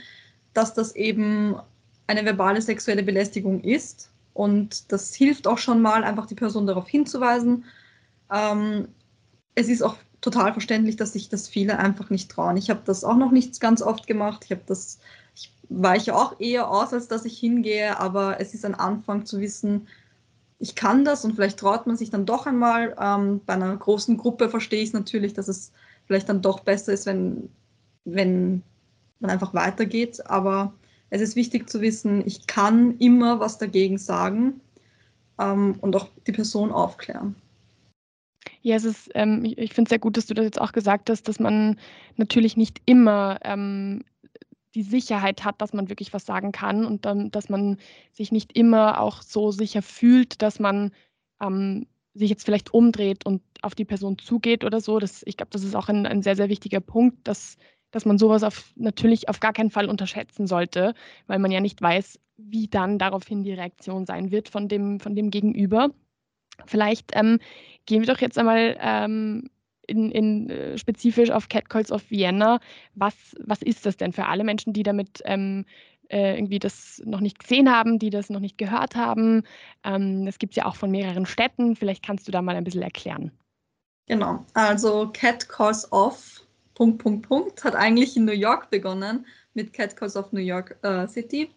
dass 0.54 0.74
das 0.74 0.96
eben 0.96 1.56
eine 2.08 2.26
verbale 2.26 2.62
sexuelle 2.62 3.04
Belästigung 3.04 3.62
ist. 3.62 4.10
Und 4.34 4.92
das 4.92 5.14
hilft 5.14 5.48
auch 5.48 5.58
schon 5.58 5.82
mal, 5.82 6.04
einfach 6.04 6.26
die 6.26 6.36
Person 6.36 6.68
darauf 6.68 6.88
hinzuweisen. 6.88 7.66
Ähm, 8.32 8.88
es 9.56 9.68
ist 9.68 9.82
auch 9.82 9.96
total 10.22 10.54
verständlich, 10.54 10.96
dass 10.96 11.14
sich 11.14 11.30
das 11.30 11.48
viele 11.48 11.80
einfach 11.80 12.10
nicht 12.10 12.32
trauen. 12.32 12.58
Ich 12.58 12.70
habe 12.70 12.82
das 12.86 13.04
auch 13.04 13.18
noch 13.18 13.32
nicht 13.32 13.60
ganz 13.60 13.82
oft 13.82 14.08
gemacht. 14.08 14.44
Ich 14.46 14.52
habe 14.52 14.64
das, 14.66 15.00
ich 15.36 15.54
weiche 15.70 16.16
auch 16.16 16.40
eher 16.40 16.70
aus, 16.70 16.94
als 16.94 17.08
dass 17.08 17.26
ich 17.26 17.38
hingehe, 17.38 18.00
aber 18.00 18.40
es 18.40 18.54
ist 18.54 18.66
ein 18.66 18.76
Anfang 18.76 19.26
zu 19.26 19.40
wissen, 19.40 19.88
ich 20.60 20.76
kann 20.76 21.06
das 21.06 21.24
und 21.24 21.36
vielleicht 21.36 21.60
traut 21.60 21.86
man 21.86 21.98
sich 21.98 22.10
dann 22.10 22.26
doch 22.26 22.48
einmal. 22.48 22.96
Ähm, 23.00 23.42
bei 23.46 23.54
einer 23.54 23.76
großen 23.76 24.18
Gruppe 24.18 24.50
verstehe 24.50 24.82
ich 24.82 24.90
es 24.90 24.94
natürlich, 24.94 25.34
dass 25.34 25.48
es 25.48 25.72
vielleicht 26.06 26.30
dann 26.30 26.42
doch 26.42 26.62
besser 26.62 26.94
ist, 26.94 27.06
wenn, 27.06 27.50
wenn 28.06 28.64
man 29.20 29.30
einfach 29.30 29.54
weitergeht. 29.54 30.26
Aber 30.28 30.74
es 31.10 31.22
ist 31.22 31.36
wichtig 31.36 31.70
zu 31.70 31.82
wissen, 31.82 32.26
ich 32.26 32.48
kann 32.48 32.98
immer 32.98 33.40
was 33.40 33.60
dagegen 33.60 33.98
sagen 33.98 34.62
ähm, 35.40 35.76
und 35.80 35.96
auch 35.96 36.08
die 36.26 36.32
Person 36.32 36.72
aufklären. 36.72 37.36
Ja, 38.62 38.76
es 38.76 38.86
ist, 38.86 39.10
ähm, 39.16 39.46
ich, 39.46 39.74
finde 39.74 39.88
es 39.88 39.90
sehr 39.90 40.00
gut, 40.00 40.18
dass 40.18 40.28
du 40.28 40.34
das 40.34 40.46
jetzt 40.46 40.62
auch 40.62 40.72
gesagt 40.72 41.10
hast, 41.10 41.28
dass 41.28 41.40
man 41.40 41.80
natürlich 42.16 42.58
nicht 42.58 42.82
immer 42.86 43.40
ähm, 43.44 44.04
die 44.76 44.84
Sicherheit 44.84 45.44
hat, 45.44 45.62
dass 45.62 45.74
man 45.74 45.90
wirklich 45.90 46.14
was 46.14 46.26
sagen 46.26 46.52
kann 46.52 46.86
und 46.86 47.06
dann, 47.06 47.32
dass 47.32 47.50
man 47.50 47.78
sich 48.12 48.32
nicht 48.32 48.56
immer 48.58 49.00
auch 49.00 49.22
so 49.22 49.52
sicher 49.52 49.82
fühlt, 49.82 50.42
dass 50.42 50.60
man 50.60 50.92
ähm, 51.42 51.88
sich 52.14 52.30
jetzt 52.30 52.46
vielleicht 52.46 52.74
umdreht 52.74 53.26
und 53.26 53.42
auf 53.62 53.76
die 53.76 53.86
Person 53.86 54.18
zugeht 54.18 54.64
oder 54.64 54.82
so. 54.82 55.00
Das, 55.00 55.24
ich 55.26 55.38
glaube, 55.38 55.52
das 55.52 55.64
ist 55.64 55.76
auch 55.76 55.90
ein, 55.90 56.06
ein 56.06 56.22
sehr, 56.22 56.36
sehr 56.36 56.50
wichtiger 56.50 56.80
Punkt, 56.80 57.28
dass 57.28 57.58
dass 57.92 58.06
man 58.06 58.18
sowas 58.18 58.44
auf, 58.44 58.74
natürlich 58.76 59.30
auf 59.30 59.40
gar 59.40 59.54
keinen 59.54 59.72
Fall 59.72 59.90
unterschätzen 59.90 60.48
sollte, 60.48 60.94
weil 61.28 61.40
man 61.40 61.52
ja 61.52 61.60
nicht 61.60 61.82
weiß, 61.82 62.20
wie 62.38 62.68
dann 62.68 63.00
daraufhin 63.00 63.44
die 63.44 63.54
Reaktion 63.54 64.06
sein 64.06 64.32
wird 64.32 64.50
von 64.50 64.68
dem, 64.68 65.00
von 65.00 65.16
dem 65.16 65.32
Gegenüber. 65.32 65.90
Vielleicht 66.66 67.12
ähm, 67.14 67.40
gehen 67.88 68.02
wir 68.02 68.14
doch 68.14 68.22
jetzt 68.22 68.38
einmal 68.38 68.78
ähm, 68.80 69.50
in, 69.88 70.12
in, 70.12 70.50
äh, 70.50 70.78
spezifisch 70.78 71.32
auf 71.32 71.50
Catcalls 71.50 71.92
of 71.92 72.12
Vienna. 72.12 72.60
Was, 72.94 73.16
was 73.40 73.62
ist 73.64 73.86
das 73.86 73.98
denn 73.98 74.14
für 74.14 74.28
alle 74.28 74.44
Menschen, 74.44 74.74
die 74.74 74.84
damit 74.84 75.22
ähm, 75.26 75.66
äh, 76.10 76.36
irgendwie 76.36 76.60
das 76.60 77.02
noch 77.06 77.22
nicht 77.22 77.40
gesehen 77.40 77.72
haben, 77.72 77.98
die 77.98 78.12
das 78.12 78.30
noch 78.30 78.40
nicht 78.40 78.58
gehört 78.58 78.96
haben? 78.96 79.44
Ähm, 79.84 80.26
das 80.26 80.38
gibt 80.38 80.56
ja 80.56 80.66
auch 80.66 80.76
von 80.76 80.92
mehreren 80.92 81.26
Städten. 81.26 81.76
Vielleicht 81.76 82.06
kannst 82.06 82.28
du 82.28 82.32
da 82.32 82.42
mal 82.42 82.56
ein 82.56 82.64
bisschen 82.64 82.84
erklären. 82.84 83.32
Genau, 84.08 84.46
also 84.54 85.10
Cat 85.14 85.50
Calls 85.50 85.92
Off, 85.92 86.42
Punkt, 86.76 87.02
Punkt, 87.02 87.28
Punkt, 87.28 87.64
hat 87.64 87.76
eigentlich 87.76 88.16
in 88.16 88.26
New 88.26 88.32
York 88.32 88.70
begonnen 88.70 89.26
mit 89.54 89.74
Cat 89.74 89.98
Calls 89.98 90.16
of 90.16 90.32
New 90.32 90.40
York 90.40 90.78
äh, 90.84 91.08
City. 91.08 91.50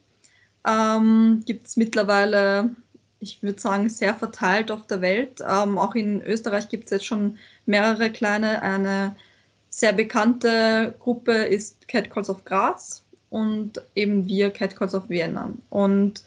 Ähm, 0.66 1.42
gibt 1.46 1.68
es 1.68 1.76
mittlerweile 1.76 2.74
ich 3.20 3.42
würde 3.42 3.60
sagen, 3.60 3.88
sehr 3.88 4.14
verteilt 4.14 4.70
auf 4.70 4.86
der 4.86 5.00
Welt. 5.00 5.40
Ähm, 5.46 5.78
auch 5.78 5.94
in 5.94 6.22
Österreich 6.22 6.68
gibt 6.68 6.84
es 6.84 6.90
jetzt 6.90 7.06
schon 7.06 7.38
mehrere 7.66 8.10
kleine. 8.10 8.62
Eine 8.62 9.14
sehr 9.68 9.92
bekannte 9.92 10.94
Gruppe 10.98 11.32
ist 11.32 11.86
Cat 11.86 12.10
Calls 12.10 12.30
of 12.30 12.44
Graz 12.44 13.04
und 13.28 13.80
eben 13.94 14.26
wir 14.26 14.50
Cat 14.50 14.74
Calls 14.74 14.94
of 14.94 15.08
Vienna. 15.08 15.52
Und 15.68 16.24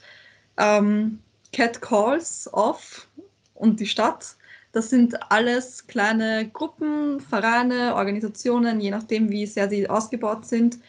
ähm, 0.58 1.20
Cat 1.52 1.82
Calls 1.82 2.52
of 2.54 3.08
und 3.56 3.80
die 3.80 3.88
Stadt, 3.88 4.36
das 4.72 4.90
sind 4.90 5.16
alles 5.32 5.86
kleine 5.88 6.50
Gruppen, 6.50 7.20
Vereine, 7.20 7.96
Organisationen, 7.96 8.80
je 8.80 8.92
nachdem, 8.92 9.30
wie 9.30 9.46
sehr 9.46 9.70
sie 9.70 9.88
ausgebaut 9.88 10.46
sind, 10.46 10.80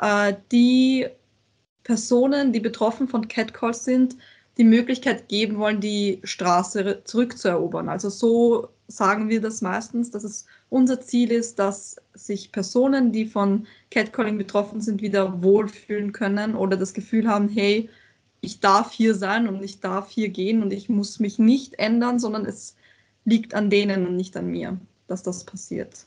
äh, 0.00 0.34
die 0.50 1.06
Personen, 1.84 2.52
die 2.52 2.60
betroffen 2.60 3.08
von 3.08 3.28
Catcalls 3.28 3.84
sind, 3.84 4.16
die 4.58 4.64
Möglichkeit 4.64 5.28
geben 5.28 5.58
wollen, 5.58 5.80
die 5.80 6.20
Straße 6.24 7.02
zurückzuerobern. 7.04 7.88
Also 7.88 8.10
so 8.10 8.68
sagen 8.88 9.28
wir 9.28 9.40
das 9.40 9.62
meistens, 9.62 10.10
dass 10.10 10.24
es 10.24 10.46
unser 10.68 11.00
Ziel 11.00 11.30
ist, 11.30 11.58
dass 11.58 11.96
sich 12.14 12.50
Personen, 12.50 13.12
die 13.12 13.26
von 13.26 13.66
Catcalling 13.90 14.36
betroffen 14.36 14.80
sind, 14.80 15.00
wieder 15.00 15.42
wohlfühlen 15.42 16.12
können 16.12 16.56
oder 16.56 16.76
das 16.76 16.92
Gefühl 16.92 17.28
haben, 17.28 17.48
hey, 17.48 17.88
ich 18.40 18.60
darf 18.60 18.92
hier 18.92 19.14
sein 19.14 19.48
und 19.48 19.62
ich 19.62 19.80
darf 19.80 20.10
hier 20.10 20.28
gehen 20.28 20.62
und 20.62 20.72
ich 20.72 20.88
muss 20.88 21.20
mich 21.20 21.38
nicht 21.38 21.78
ändern, 21.78 22.18
sondern 22.18 22.44
es 22.44 22.76
liegt 23.24 23.54
an 23.54 23.70
denen 23.70 24.06
und 24.06 24.16
nicht 24.16 24.36
an 24.36 24.48
mir, 24.48 24.78
dass 25.06 25.22
das 25.22 25.44
passiert. 25.44 26.06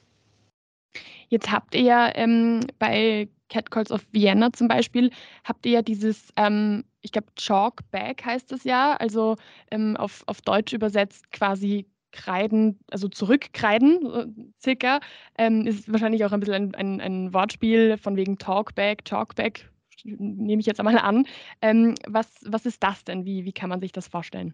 Jetzt 1.29 1.51
habt 1.51 1.75
ihr 1.75 1.81
ja 1.81 2.11
ähm, 2.15 2.61
bei 2.79 3.29
Catcalls 3.51 3.91
of 3.91 4.01
Vienna 4.11 4.51
zum 4.53 4.67
Beispiel, 4.67 5.11
habt 5.43 5.65
ihr 5.65 5.73
ja 5.73 5.81
dieses, 5.81 6.33
ähm, 6.37 6.83
ich 7.01 7.11
glaube, 7.11 7.27
Chalk 7.35 7.81
Bag 7.91 8.23
heißt 8.25 8.51
es 8.53 8.63
ja, 8.63 8.95
also 8.95 9.35
ähm, 9.69 9.97
auf, 9.97 10.23
auf 10.25 10.41
Deutsch 10.41 10.73
übersetzt 10.73 11.31
quasi 11.31 11.85
Kreiden, 12.11 12.79
also 12.89 13.07
zurückkreiden, 13.07 14.45
circa. 14.61 14.99
Ähm, 15.37 15.65
ist 15.65 15.91
wahrscheinlich 15.91 16.25
auch 16.25 16.31
ein 16.31 16.39
bisschen 16.39 16.55
ein, 16.55 16.75
ein, 16.75 17.01
ein 17.01 17.33
Wortspiel 17.33 17.97
von 17.97 18.15
wegen 18.15 18.37
Talkback, 18.37 19.05
Talkback, 19.05 19.69
nehme 20.03 20.59
ich 20.59 20.65
jetzt 20.65 20.79
einmal 20.79 20.97
an. 20.97 21.25
Ähm, 21.61 21.95
was, 22.07 22.27
was 22.45 22.65
ist 22.65 22.81
das 22.81 23.03
denn? 23.03 23.25
Wie, 23.25 23.45
wie 23.45 23.53
kann 23.53 23.69
man 23.69 23.81
sich 23.81 23.91
das 23.91 24.07
vorstellen? 24.07 24.53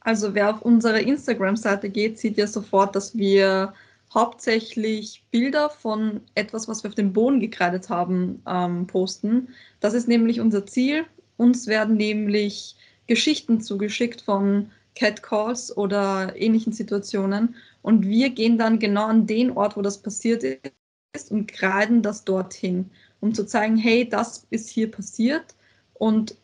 Also 0.00 0.34
wer 0.34 0.50
auf 0.50 0.62
unsere 0.62 1.00
Instagram-Seite 1.00 1.90
geht, 1.90 2.18
sieht 2.18 2.36
ja 2.36 2.46
sofort, 2.46 2.94
dass 2.96 3.16
wir 3.16 3.74
hauptsächlich 4.12 5.24
Bilder 5.30 5.70
von 5.70 6.20
etwas, 6.34 6.68
was 6.68 6.82
wir 6.82 6.88
auf 6.88 6.94
den 6.94 7.12
Boden 7.12 7.40
gekreidet 7.40 7.88
haben, 7.88 8.42
ähm, 8.46 8.86
posten. 8.86 9.48
Das 9.80 9.94
ist 9.94 10.08
nämlich 10.08 10.40
unser 10.40 10.66
Ziel. 10.66 11.04
Uns 11.36 11.66
werden 11.66 11.96
nämlich 11.96 12.76
Geschichten 13.06 13.60
zugeschickt 13.60 14.20
von 14.22 14.70
Catcalls 14.94 15.76
oder 15.76 16.34
ähnlichen 16.36 16.72
Situationen 16.72 17.54
und 17.82 18.06
wir 18.06 18.30
gehen 18.30 18.58
dann 18.58 18.78
genau 18.78 19.06
an 19.06 19.26
den 19.26 19.52
Ort, 19.52 19.76
wo 19.76 19.82
das 19.82 19.98
passiert 19.98 20.42
ist 20.42 21.30
und 21.30 21.46
kreiden 21.46 22.02
das 22.02 22.24
dorthin, 22.24 22.90
um 23.20 23.32
zu 23.32 23.46
zeigen, 23.46 23.76
hey, 23.76 24.08
das 24.08 24.46
ist 24.50 24.68
hier 24.68 24.90
passiert 24.90 25.54
und 25.94 26.36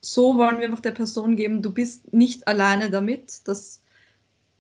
so 0.00 0.36
wollen 0.36 0.58
wir 0.58 0.66
einfach 0.66 0.80
der 0.80 0.92
Person 0.92 1.34
geben, 1.34 1.62
du 1.62 1.72
bist 1.72 2.12
nicht 2.12 2.46
alleine 2.46 2.90
damit, 2.90 3.46
dass 3.48 3.82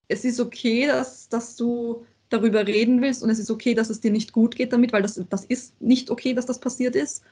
es 0.07 0.25
ist 0.25 0.39
okay, 0.39 0.87
dass, 0.87 1.29
dass 1.29 1.55
du 1.55 2.05
darüber 2.29 2.65
reden 2.65 3.01
willst 3.01 3.23
und 3.23 3.29
es 3.29 3.39
ist 3.39 3.51
okay, 3.51 3.73
dass 3.73 3.89
es 3.89 4.01
dir 4.01 4.11
nicht 4.11 4.33
gut 4.33 4.55
geht 4.55 4.73
damit, 4.73 4.93
weil 4.93 5.01
das, 5.01 5.21
das 5.29 5.45
ist 5.45 5.79
nicht 5.81 6.09
okay, 6.09 6.33
dass 6.33 6.45
das 6.45 6.59
passiert 6.59 6.95
ist. 6.95 7.23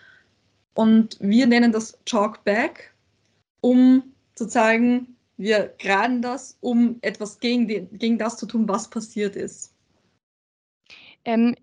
Und 0.75 1.17
wir 1.19 1.47
nennen 1.47 1.71
das 1.71 1.97
Chalk 2.05 2.43
Back, 2.43 2.93
um 3.61 4.03
zu 4.35 4.47
zeigen, 4.47 5.15
wir 5.37 5.73
graden 5.79 6.21
das, 6.21 6.57
um 6.61 6.97
etwas 7.01 7.39
gegen, 7.39 7.67
die, 7.67 7.87
gegen 7.93 8.17
das 8.17 8.37
zu 8.37 8.45
tun, 8.45 8.67
was 8.67 8.89
passiert 8.89 9.35
ist. 9.35 9.73
Ähm, 11.25 11.55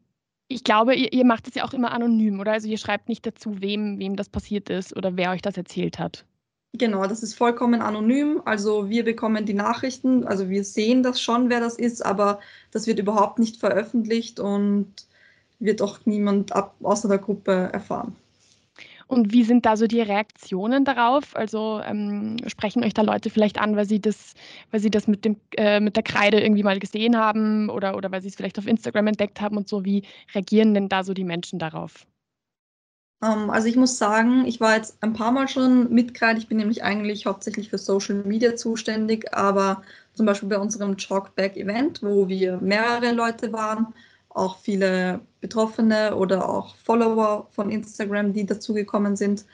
ich 0.48 0.64
glaube, 0.64 0.94
ihr, 0.94 1.12
ihr 1.12 1.24
macht 1.24 1.46
es 1.48 1.54
ja 1.54 1.64
auch 1.64 1.72
immer 1.72 1.92
anonym, 1.92 2.40
oder? 2.40 2.52
Also 2.52 2.68
ihr 2.68 2.78
schreibt 2.78 3.08
nicht 3.08 3.24
dazu, 3.26 3.60
wem, 3.60 3.98
wem 3.98 4.16
das 4.16 4.28
passiert 4.28 4.68
ist 4.68 4.96
oder 4.96 5.16
wer 5.16 5.30
euch 5.30 5.42
das 5.42 5.56
erzählt 5.56 5.98
hat. 5.98 6.24
Genau, 6.72 7.06
das 7.06 7.22
ist 7.22 7.34
vollkommen 7.34 7.82
anonym. 7.82 8.42
Also 8.44 8.88
wir 8.88 9.04
bekommen 9.04 9.44
die 9.44 9.54
Nachrichten, 9.54 10.24
also 10.24 10.48
wir 10.48 10.64
sehen 10.64 11.02
das 11.02 11.20
schon, 11.20 11.50
wer 11.50 11.60
das 11.60 11.76
ist, 11.76 12.04
aber 12.04 12.38
das 12.70 12.86
wird 12.86 13.00
überhaupt 13.00 13.38
nicht 13.38 13.56
veröffentlicht 13.56 14.38
und 14.38 14.92
wird 15.58 15.82
auch 15.82 15.98
niemand 16.04 16.52
ab, 16.52 16.74
außer 16.82 17.08
der 17.08 17.18
Gruppe 17.18 17.70
erfahren. 17.72 18.16
Und 19.08 19.32
wie 19.32 19.42
sind 19.42 19.66
da 19.66 19.76
so 19.76 19.88
die 19.88 20.00
Reaktionen 20.00 20.84
darauf? 20.84 21.34
Also 21.34 21.80
ähm, 21.84 22.36
sprechen 22.46 22.84
euch 22.84 22.94
da 22.94 23.02
Leute 23.02 23.28
vielleicht 23.28 23.60
an, 23.60 23.74
weil 23.74 23.84
sie 23.84 24.00
das, 24.00 24.34
weil 24.70 24.78
sie 24.78 24.90
das 24.90 25.08
mit, 25.08 25.24
dem, 25.24 25.36
äh, 25.56 25.80
mit 25.80 25.96
der 25.96 26.04
Kreide 26.04 26.40
irgendwie 26.40 26.62
mal 26.62 26.78
gesehen 26.78 27.16
haben 27.16 27.68
oder, 27.70 27.96
oder 27.96 28.12
weil 28.12 28.22
sie 28.22 28.28
es 28.28 28.36
vielleicht 28.36 28.58
auf 28.60 28.68
Instagram 28.68 29.08
entdeckt 29.08 29.40
haben 29.40 29.56
und 29.56 29.68
so. 29.68 29.84
Wie 29.84 30.04
reagieren 30.32 30.74
denn 30.74 30.88
da 30.88 31.02
so 31.02 31.12
die 31.12 31.24
Menschen 31.24 31.58
darauf? 31.58 32.06
Ähm, 33.22 33.50
also 33.50 33.68
ich 33.68 33.76
muss 33.76 33.98
sagen, 33.98 34.44
ich 34.46 34.60
war 34.60 34.76
jetzt 34.76 34.96
ein 35.02 35.12
paar 35.12 35.32
Mal 35.32 35.48
schon 35.48 35.92
Mitglied. 35.92 36.38
Ich 36.38 36.48
bin 36.48 36.58
nämlich 36.58 36.82
eigentlich 36.82 37.26
hauptsächlich 37.26 37.70
für 37.70 37.78
Social 37.78 38.16
Media 38.24 38.56
zuständig, 38.56 39.34
aber 39.34 39.82
zum 40.14 40.26
Beispiel 40.26 40.48
bei 40.48 40.58
unserem 40.58 40.96
Talkback-Event, 40.96 42.02
wo 42.02 42.28
wir 42.28 42.58
mehrere 42.58 43.12
Leute 43.12 43.52
waren, 43.52 43.94
auch 44.30 44.58
viele 44.58 45.20
Betroffene 45.40 46.14
oder 46.16 46.48
auch 46.48 46.76
Follower 46.76 47.48
von 47.52 47.70
Instagram, 47.70 48.32
die 48.32 48.46
dazugekommen 48.46 49.16
sind. 49.16 49.44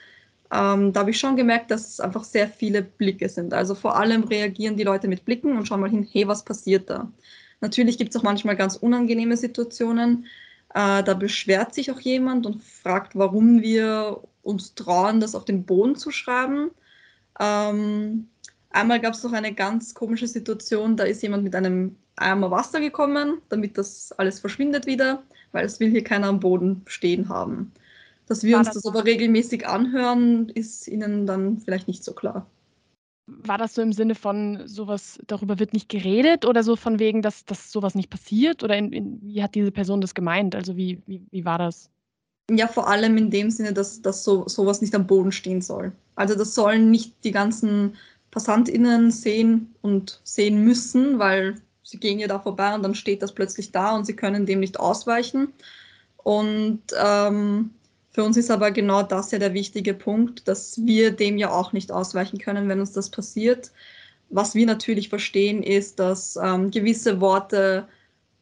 Ähm, 0.53 0.93
da 0.93 1.01
habe 1.01 1.11
ich 1.11 1.19
schon 1.19 1.37
gemerkt, 1.37 1.71
dass 1.71 1.89
es 1.89 2.01
einfach 2.01 2.25
sehr 2.25 2.49
viele 2.49 2.83
Blicke 2.83 3.29
sind. 3.29 3.53
Also 3.55 3.75
vor 3.75 3.97
allem 3.97 4.25
reagieren 4.25 4.77
die 4.77 4.85
Leute 4.85 5.09
mit 5.09 5.25
Blicken 5.25 5.57
und 5.57 5.67
schauen 5.67 5.81
mal 5.81 5.91
hin, 5.91 6.07
hey, 6.11 6.29
was 6.29 6.45
passiert 6.45 6.89
da? 6.91 7.11
Natürlich 7.61 7.99
gibt 7.99 8.11
es 8.11 8.17
auch 8.17 8.23
manchmal 8.23 8.57
ganz 8.57 8.77
unangenehme 8.77 9.37
Situationen, 9.37 10.27
äh, 10.77 11.03
da 11.03 11.15
beschwert 11.15 11.75
sich 11.75 11.91
auch 11.91 12.01
jemand 12.01 12.45
und 12.45 12.63
fragt, 12.63 13.17
warum 13.17 13.63
wir 13.63 14.21
uns 14.43 14.75
trauen, 14.75 15.21
das 15.21 15.35
auf 15.35 15.47
den 15.47 15.65
Boden 15.65 15.97
zu 15.97 16.11
schreiben. 16.11 16.71
Ähm, 17.41 18.29
einmal 18.69 19.01
gab 19.01 19.15
es 19.15 19.23
noch 19.23 19.33
eine 19.33 19.55
ganz 19.55 19.95
komische 19.95 20.29
Situation, 20.29 20.99
da 20.99 21.05
ist 21.05 21.23
jemand 21.23 21.45
mit 21.45 21.55
einem 21.55 21.97
Eimer 22.17 22.51
Wasser 22.51 22.81
gekommen, 22.81 23.41
damit 23.49 23.79
das 23.79 24.13
alles 24.13 24.39
verschwindet 24.39 24.85
wieder, 24.85 25.23
weil 25.53 25.65
es 25.65 25.81
will 25.81 25.91
hier 25.91 26.05
keiner 26.05 26.29
am 26.29 26.41
Boden 26.41 26.83
stehen 26.87 27.31
haben. 27.31 27.73
Dass 28.27 28.43
wir 28.43 28.55
War 28.55 28.67
uns 28.67 28.73
das 28.73 28.85
aber 28.85 29.07
regelmäßig 29.07 29.67
anhören, 29.67 30.51
ist 30.51 30.89
ihnen 30.89 31.27
dann 31.27 31.59
vielleicht 31.59 31.89
nicht 31.89 32.05
so 32.05 32.13
klar. 32.13 32.47
War 33.27 33.59
das 33.59 33.75
so 33.75 33.83
im 33.83 33.93
Sinne 33.93 34.15
von 34.15 34.67
sowas, 34.67 35.19
darüber 35.27 35.59
wird 35.59 35.73
nicht 35.73 35.89
geredet 35.89 36.45
oder 36.45 36.63
so 36.63 36.77
von 36.77 36.99
wegen, 37.01 37.23
dass, 37.23 37.45
dass 37.45 37.73
sowas 37.73 37.95
nicht 37.95 38.09
passiert? 38.09 38.63
Oder 38.63 38.77
in, 38.77 38.93
in, 38.93 39.21
wie 39.23 39.43
hat 39.43 39.55
diese 39.55 39.73
Person 39.73 40.01
das 40.01 40.15
gemeint? 40.15 40.55
Also 40.55 40.77
wie, 40.77 41.03
wie, 41.07 41.23
wie 41.31 41.45
war 41.45 41.59
das? 41.59 41.91
Ja, 42.51 42.69
vor 42.69 42.89
allem 42.89 43.17
in 43.17 43.31
dem 43.31 43.51
Sinne, 43.51 43.73
dass, 43.73 44.01
dass 44.01 44.23
so, 44.23 44.47
sowas 44.47 44.81
nicht 44.81 44.95
am 44.95 45.07
Boden 45.07 45.33
stehen 45.33 45.61
soll. 45.61 45.93
Also 46.15 46.37
das 46.37 46.55
sollen 46.55 46.91
nicht 46.91 47.13
die 47.25 47.33
ganzen 47.33 47.97
PassantInnen 48.31 49.11
sehen 49.11 49.75
und 49.83 50.21
sehen 50.23 50.63
müssen, 50.63 51.19
weil 51.19 51.57
sie 51.83 51.99
gehen 51.99 52.21
ja 52.21 52.29
da 52.29 52.39
vorbei 52.39 52.75
und 52.75 52.83
dann 52.83 52.95
steht 52.95 53.23
das 53.23 53.33
plötzlich 53.33 53.73
da 53.73 53.97
und 53.97 54.05
sie 54.05 54.15
können 54.15 54.47
dem 54.47 54.61
nicht 54.61 54.79
ausweichen. 54.79 55.53
Und 56.19 56.83
ähm, 57.03 57.71
für 58.17 58.25
uns 58.25 58.39
ist 58.39 58.51
aber 58.51 58.71
genau 58.71 59.03
das 59.03 59.31
ja 59.31 59.39
der 59.39 59.53
wichtige 59.53 59.93
Punkt, 59.93 60.49
dass 60.49 60.81
wir 60.87 61.11
dem 61.11 61.37
ja 61.37 61.51
auch 61.51 61.75
nicht 61.75 61.93
ausweichen 61.93 62.39
können, 62.39 62.67
wenn 62.67 62.81
uns 62.81 62.93
das 62.93 63.11
passiert. 63.11 63.73
Was 64.31 64.55
wir 64.55 64.65
natürlich 64.65 65.11
verstehen, 65.11 65.63
ist, 65.63 65.99
dass 65.99 66.35
ähm, 66.43 66.71
gewisse 66.71 67.21
Worte 67.21 67.87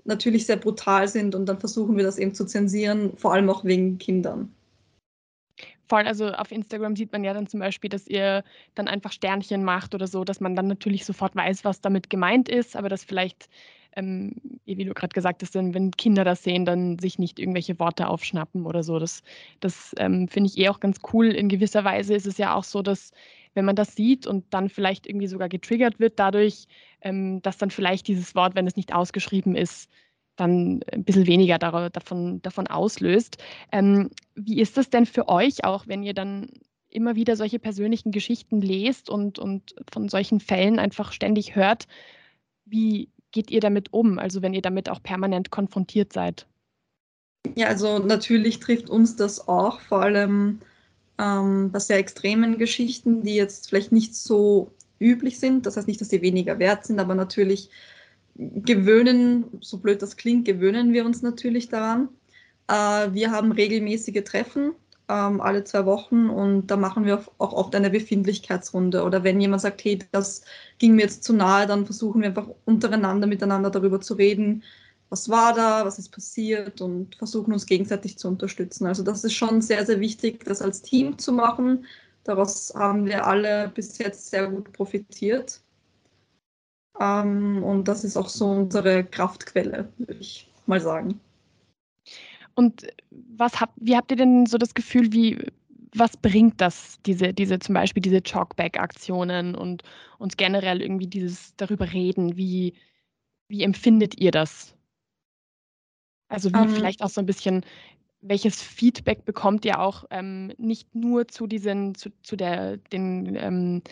natürlich 0.04 0.47
sehr 0.47 0.59
brutal 0.59 1.09
sind 1.09 1.35
und 1.35 1.47
dann 1.47 1.59
versuchen 1.59 1.97
wir 1.97 2.04
das 2.04 2.19
eben 2.19 2.35
zu 2.35 2.47
zensieren, 2.47 3.16
vor 3.16 3.33
allem 3.33 3.50
auch 3.50 3.64
wegen 3.64 3.99
Kindern. 3.99 4.54
Voll, 5.86 6.06
also 6.06 6.28
auf 6.32 6.50
Instagram 6.50 6.96
sieht 6.96 7.12
man 7.12 7.24
ja 7.24 7.34
dann 7.34 7.46
zum 7.46 7.60
Beispiel, 7.60 7.90
dass 7.90 8.06
ihr 8.06 8.42
dann 8.74 8.88
einfach 8.88 9.12
Sternchen 9.12 9.64
macht 9.64 9.94
oder 9.94 10.06
so, 10.06 10.24
dass 10.24 10.40
man 10.40 10.56
dann 10.56 10.66
natürlich 10.66 11.04
sofort 11.04 11.36
weiß, 11.36 11.64
was 11.64 11.80
damit 11.80 12.08
gemeint 12.08 12.48
ist, 12.48 12.74
aber 12.74 12.88
dass 12.88 13.04
vielleicht, 13.04 13.50
ähm, 13.96 14.34
wie 14.64 14.84
du 14.84 14.94
gerade 14.94 15.12
gesagt 15.12 15.42
hast, 15.42 15.54
wenn 15.54 15.90
Kinder 15.92 16.24
das 16.24 16.42
sehen, 16.42 16.64
dann 16.64 16.98
sich 16.98 17.18
nicht 17.18 17.38
irgendwelche 17.38 17.78
Worte 17.78 18.08
aufschnappen 18.08 18.64
oder 18.64 18.82
so. 18.82 18.98
Das, 18.98 19.22
das 19.60 19.94
ähm, 19.98 20.28
finde 20.28 20.48
ich 20.48 20.58
eh 20.58 20.70
auch 20.70 20.80
ganz 20.80 21.00
cool. 21.12 21.26
In 21.26 21.48
gewisser 21.48 21.84
Weise 21.84 22.14
ist 22.14 22.26
es 22.26 22.38
ja 22.38 22.54
auch 22.54 22.64
so, 22.64 22.80
dass 22.80 23.12
wenn 23.54 23.64
man 23.64 23.76
das 23.76 23.94
sieht 23.94 24.26
und 24.26 24.44
dann 24.52 24.68
vielleicht 24.68 25.06
irgendwie 25.06 25.28
sogar 25.28 25.48
getriggert 25.48 26.00
wird 26.00 26.18
dadurch, 26.18 26.66
ähm, 27.02 27.40
dass 27.42 27.58
dann 27.58 27.70
vielleicht 27.70 28.08
dieses 28.08 28.34
Wort, 28.34 28.54
wenn 28.54 28.66
es 28.66 28.76
nicht 28.76 28.94
ausgeschrieben 28.94 29.54
ist, 29.54 29.90
dann 30.36 30.80
ein 30.92 31.04
bisschen 31.04 31.26
weniger 31.26 31.58
davon, 31.58 32.42
davon 32.42 32.66
auslöst. 32.66 33.38
Ähm, 33.72 34.10
wie 34.34 34.60
ist 34.60 34.76
das 34.76 34.90
denn 34.90 35.06
für 35.06 35.28
euch 35.28 35.64
auch, 35.64 35.86
wenn 35.86 36.02
ihr 36.02 36.14
dann 36.14 36.48
immer 36.88 37.16
wieder 37.16 37.36
solche 37.36 37.58
persönlichen 37.58 38.12
Geschichten 38.12 38.60
lest 38.60 39.10
und, 39.10 39.38
und 39.38 39.74
von 39.92 40.08
solchen 40.08 40.40
Fällen 40.40 40.78
einfach 40.78 41.12
ständig 41.12 41.56
hört? 41.56 41.86
Wie 42.64 43.08
geht 43.32 43.50
ihr 43.50 43.60
damit 43.60 43.92
um? 43.92 44.18
Also 44.18 44.42
wenn 44.42 44.54
ihr 44.54 44.62
damit 44.62 44.88
auch 44.88 45.02
permanent 45.02 45.50
konfrontiert 45.50 46.12
seid? 46.12 46.46
Ja, 47.56 47.66
also 47.66 47.98
natürlich 47.98 48.60
trifft 48.60 48.88
uns 48.88 49.16
das 49.16 49.48
auch, 49.48 49.80
vor 49.80 50.02
allem 50.02 50.60
ähm, 51.18 51.70
bei 51.70 51.78
sehr 51.78 51.98
extremen 51.98 52.58
Geschichten, 52.58 53.22
die 53.22 53.34
jetzt 53.34 53.68
vielleicht 53.68 53.92
nicht 53.92 54.14
so 54.14 54.72
üblich 54.98 55.38
sind. 55.38 55.66
Das 55.66 55.76
heißt 55.76 55.86
nicht, 55.86 56.00
dass 56.00 56.08
sie 56.08 56.22
weniger 56.22 56.58
wert 56.58 56.86
sind, 56.86 56.98
aber 56.98 57.14
natürlich 57.14 57.70
gewöhnen, 58.36 59.44
so 59.60 59.78
blöd 59.78 60.02
das 60.02 60.16
klingt, 60.16 60.44
gewöhnen 60.44 60.92
wir 60.92 61.04
uns 61.04 61.22
natürlich 61.22 61.68
daran. 61.68 62.08
Äh, 62.68 63.12
wir 63.12 63.30
haben 63.30 63.52
regelmäßige 63.52 64.24
Treffen, 64.24 64.74
ähm, 65.08 65.40
alle 65.40 65.64
zwei 65.64 65.84
Wochen 65.86 66.28
und 66.30 66.68
da 66.68 66.76
machen 66.76 67.04
wir 67.04 67.24
auch 67.38 67.52
oft 67.52 67.74
eine 67.74 67.90
Befindlichkeitsrunde. 67.90 69.04
Oder 69.04 69.22
wenn 69.24 69.40
jemand 69.40 69.62
sagt, 69.62 69.84
hey, 69.84 69.98
das 70.12 70.42
ging 70.78 70.96
mir 70.96 71.02
jetzt 71.02 71.24
zu 71.24 71.32
nahe, 71.32 71.66
dann 71.66 71.84
versuchen 71.86 72.22
wir 72.22 72.28
einfach 72.28 72.48
untereinander 72.64 73.26
miteinander 73.26 73.70
darüber 73.70 74.00
zu 74.00 74.14
reden, 74.14 74.62
was 75.10 75.28
war 75.28 75.54
da, 75.54 75.84
was 75.84 75.98
ist 75.98 76.10
passiert 76.10 76.80
und 76.80 77.14
versuchen 77.16 77.52
uns 77.52 77.66
gegenseitig 77.66 78.18
zu 78.18 78.28
unterstützen. 78.28 78.86
Also 78.86 79.02
das 79.02 79.22
ist 79.22 79.34
schon 79.34 79.62
sehr, 79.62 79.86
sehr 79.86 80.00
wichtig, 80.00 80.44
das 80.44 80.62
als 80.62 80.82
Team 80.82 81.18
zu 81.18 81.32
machen. 81.32 81.86
Daraus 82.24 82.72
haben 82.74 83.04
wir 83.06 83.26
alle 83.26 83.70
bis 83.74 83.98
jetzt 83.98 84.30
sehr 84.30 84.48
gut 84.48 84.72
profitiert. 84.72 85.60
Ähm, 87.00 87.62
und 87.62 87.88
das 87.88 88.04
ist 88.04 88.16
auch 88.16 88.28
so 88.28 88.46
unsere 88.46 89.04
Kraftquelle, 89.04 89.88
würde 89.98 90.14
ich 90.14 90.48
mal 90.66 90.80
sagen. 90.80 91.20
Und 92.54 92.86
was 93.10 93.60
habt, 93.60 93.72
wie 93.76 93.96
habt 93.96 94.10
ihr 94.10 94.16
denn 94.16 94.46
so 94.46 94.58
das 94.58 94.74
Gefühl, 94.74 95.12
wie, 95.12 95.38
was 95.94 96.16
bringt 96.16 96.60
das, 96.60 96.98
diese, 97.04 97.34
diese 97.34 97.58
zum 97.58 97.74
Beispiel 97.74 98.02
diese 98.02 98.22
Chalkback-Aktionen 98.22 99.54
und, 99.54 99.82
und 100.18 100.38
generell 100.38 100.80
irgendwie 100.80 101.08
dieses 101.08 101.54
darüber 101.56 101.92
reden? 101.92 102.36
Wie, 102.36 102.74
wie 103.48 103.62
empfindet 103.62 104.20
ihr 104.20 104.30
das? 104.30 104.74
Also 106.28 106.50
wie 106.52 106.58
um, 106.58 106.68
ähm. 106.68 106.74
vielleicht 106.74 107.02
auch 107.02 107.10
so 107.10 107.20
ein 107.20 107.26
bisschen, 107.26 107.64
welches 108.20 108.62
Feedback 108.62 109.24
bekommt 109.24 109.64
ihr 109.64 109.80
auch 109.80 110.04
ähm, 110.10 110.52
nicht 110.56 110.94
nur 110.94 111.28
zu 111.28 111.46
diesen, 111.46 111.94
zu, 111.94 112.10
zu 112.22 112.36
der, 112.36 112.76
den, 112.76 113.36
ähm, 113.36 113.82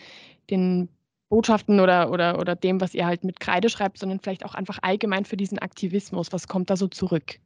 den 0.49 0.89
Botschaften 1.33 1.79
oder, 1.79 2.11
oder, 2.11 2.37
oder 2.37 2.55
dem, 2.55 2.79
was 2.79 2.93
ihr 2.93 3.07
halt 3.07 3.23
mit 3.23 3.39
Kreide 3.39 3.67
schreibt, 3.67 3.97
sondern 3.97 4.19
vielleicht 4.19 4.45
auch 4.45 4.53
einfach 4.53 4.77
allgemein 4.83 5.25
für 5.25 5.35
diesen 5.35 5.57
Aktivismus. 5.57 6.31
Was 6.31 6.47
kommt 6.47 6.69
da 6.69 6.77
so 6.77 6.87
zurück? 6.87 7.39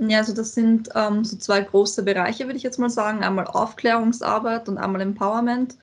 Ja, 0.00 0.18
also 0.18 0.34
das 0.34 0.54
sind 0.54 0.88
ähm, 0.94 1.22
so 1.22 1.36
zwei 1.36 1.60
große 1.60 2.04
Bereiche, 2.04 2.46
würde 2.46 2.56
ich 2.56 2.62
jetzt 2.62 2.78
mal 2.78 2.88
sagen. 2.88 3.22
Einmal 3.22 3.46
Aufklärungsarbeit 3.48 4.66
und 4.70 4.78
einmal 4.78 5.02
Empowerment. 5.02 5.76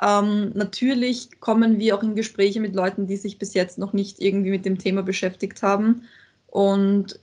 Ähm, 0.00 0.52
natürlich 0.54 1.38
kommen 1.40 1.78
wir 1.78 1.94
auch 1.94 2.02
in 2.02 2.14
Gespräche 2.14 2.60
mit 2.60 2.74
Leuten, 2.74 3.06
die 3.06 3.18
sich 3.18 3.38
bis 3.38 3.52
jetzt 3.52 3.76
noch 3.76 3.92
nicht 3.92 4.18
irgendwie 4.18 4.50
mit 4.50 4.64
dem 4.64 4.78
Thema 4.78 5.02
beschäftigt 5.02 5.62
haben. 5.62 6.04
Und 6.46 7.20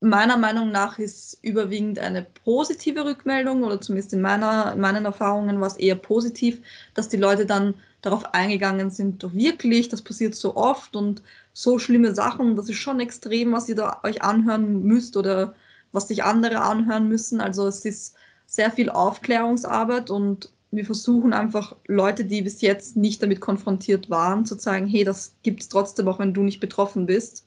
meiner 0.00 0.36
Meinung 0.36 0.70
nach 0.70 0.98
ist 0.98 1.38
überwiegend 1.40 1.98
eine 1.98 2.26
positive 2.44 3.06
Rückmeldung 3.06 3.62
oder 3.62 3.80
zumindest 3.80 4.12
in, 4.12 4.20
meiner, 4.20 4.74
in 4.74 4.80
meinen 4.80 5.06
Erfahrungen 5.06 5.62
war 5.62 5.68
es 5.68 5.78
eher 5.78 5.94
positiv, 5.94 6.60
dass 6.92 7.08
die 7.08 7.16
Leute 7.16 7.46
dann 7.46 7.72
darauf 8.02 8.34
eingegangen 8.34 8.90
sind, 8.90 9.22
doch 9.22 9.32
wirklich, 9.32 9.88
das 9.88 10.02
passiert 10.02 10.34
so 10.34 10.56
oft 10.56 10.94
und 10.96 11.22
so 11.52 11.78
schlimme 11.78 12.14
Sachen, 12.14 12.56
das 12.56 12.68
ist 12.68 12.76
schon 12.76 13.00
extrem, 13.00 13.52
was 13.52 13.68
ihr 13.68 13.76
da 13.76 14.00
euch 14.02 14.22
anhören 14.22 14.82
müsst 14.82 15.16
oder 15.16 15.54
was 15.92 16.08
sich 16.08 16.24
andere 16.24 16.60
anhören 16.60 17.08
müssen. 17.08 17.40
Also 17.40 17.66
es 17.66 17.84
ist 17.84 18.14
sehr 18.46 18.70
viel 18.70 18.90
Aufklärungsarbeit 18.90 20.10
und 20.10 20.50
wir 20.72 20.84
versuchen 20.84 21.32
einfach 21.32 21.76
Leute, 21.86 22.24
die 22.24 22.42
bis 22.42 22.60
jetzt 22.62 22.96
nicht 22.96 23.22
damit 23.22 23.40
konfrontiert 23.40 24.10
waren, 24.10 24.46
zu 24.46 24.56
zeigen, 24.56 24.86
hey, 24.86 25.04
das 25.04 25.34
gibt 25.42 25.62
es 25.62 25.68
trotzdem, 25.68 26.08
auch 26.08 26.18
wenn 26.18 26.34
du 26.34 26.42
nicht 26.42 26.60
betroffen 26.60 27.06
bist. 27.06 27.46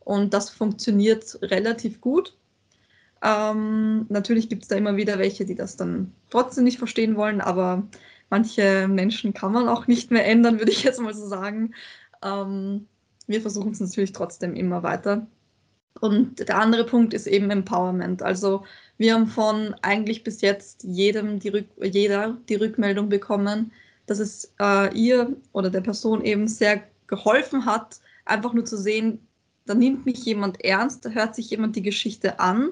Und 0.00 0.32
das 0.32 0.48
funktioniert 0.48 1.38
relativ 1.42 2.00
gut. 2.00 2.36
Ähm, 3.20 4.06
natürlich 4.08 4.48
gibt 4.48 4.62
es 4.62 4.68
da 4.68 4.76
immer 4.76 4.96
wieder 4.96 5.18
welche, 5.18 5.44
die 5.44 5.54
das 5.54 5.76
dann 5.76 6.12
trotzdem 6.30 6.64
nicht 6.64 6.78
verstehen 6.78 7.16
wollen, 7.16 7.40
aber 7.40 7.84
manche 8.32 8.88
Menschen 8.88 9.34
kann 9.34 9.52
man 9.52 9.68
auch 9.68 9.86
nicht 9.86 10.10
mehr 10.10 10.26
ändern, 10.26 10.58
würde 10.58 10.72
ich 10.72 10.82
jetzt 10.82 11.00
mal 11.00 11.12
so 11.12 11.26
sagen. 11.28 11.74
Ähm, 12.22 12.88
wir 13.26 13.42
versuchen 13.42 13.72
es 13.72 13.80
natürlich 13.80 14.12
trotzdem 14.12 14.56
immer 14.56 14.82
weiter. 14.82 15.26
Und 16.00 16.48
der 16.48 16.58
andere 16.58 16.84
Punkt 16.84 17.12
ist 17.12 17.26
eben 17.26 17.50
Empowerment. 17.50 18.22
Also 18.22 18.64
wir 18.96 19.12
haben 19.12 19.26
von 19.26 19.74
eigentlich 19.82 20.24
bis 20.24 20.40
jetzt 20.40 20.82
jedem 20.82 21.40
die 21.40 21.50
Rück 21.50 21.66
jeder 21.82 22.38
die 22.48 22.54
Rückmeldung 22.54 23.10
bekommen, 23.10 23.70
dass 24.06 24.18
es 24.18 24.50
äh, 24.58 24.92
ihr 24.98 25.36
oder 25.52 25.68
der 25.68 25.82
Person 25.82 26.24
eben 26.24 26.48
sehr 26.48 26.82
geholfen 27.08 27.66
hat, 27.66 28.00
einfach 28.24 28.54
nur 28.54 28.64
zu 28.64 28.78
sehen, 28.78 29.28
da 29.66 29.74
nimmt 29.74 30.06
mich 30.06 30.24
jemand 30.24 30.64
ernst, 30.64 31.04
da 31.04 31.10
hört 31.10 31.34
sich 31.34 31.50
jemand 31.50 31.76
die 31.76 31.82
Geschichte 31.82 32.40
an 32.40 32.70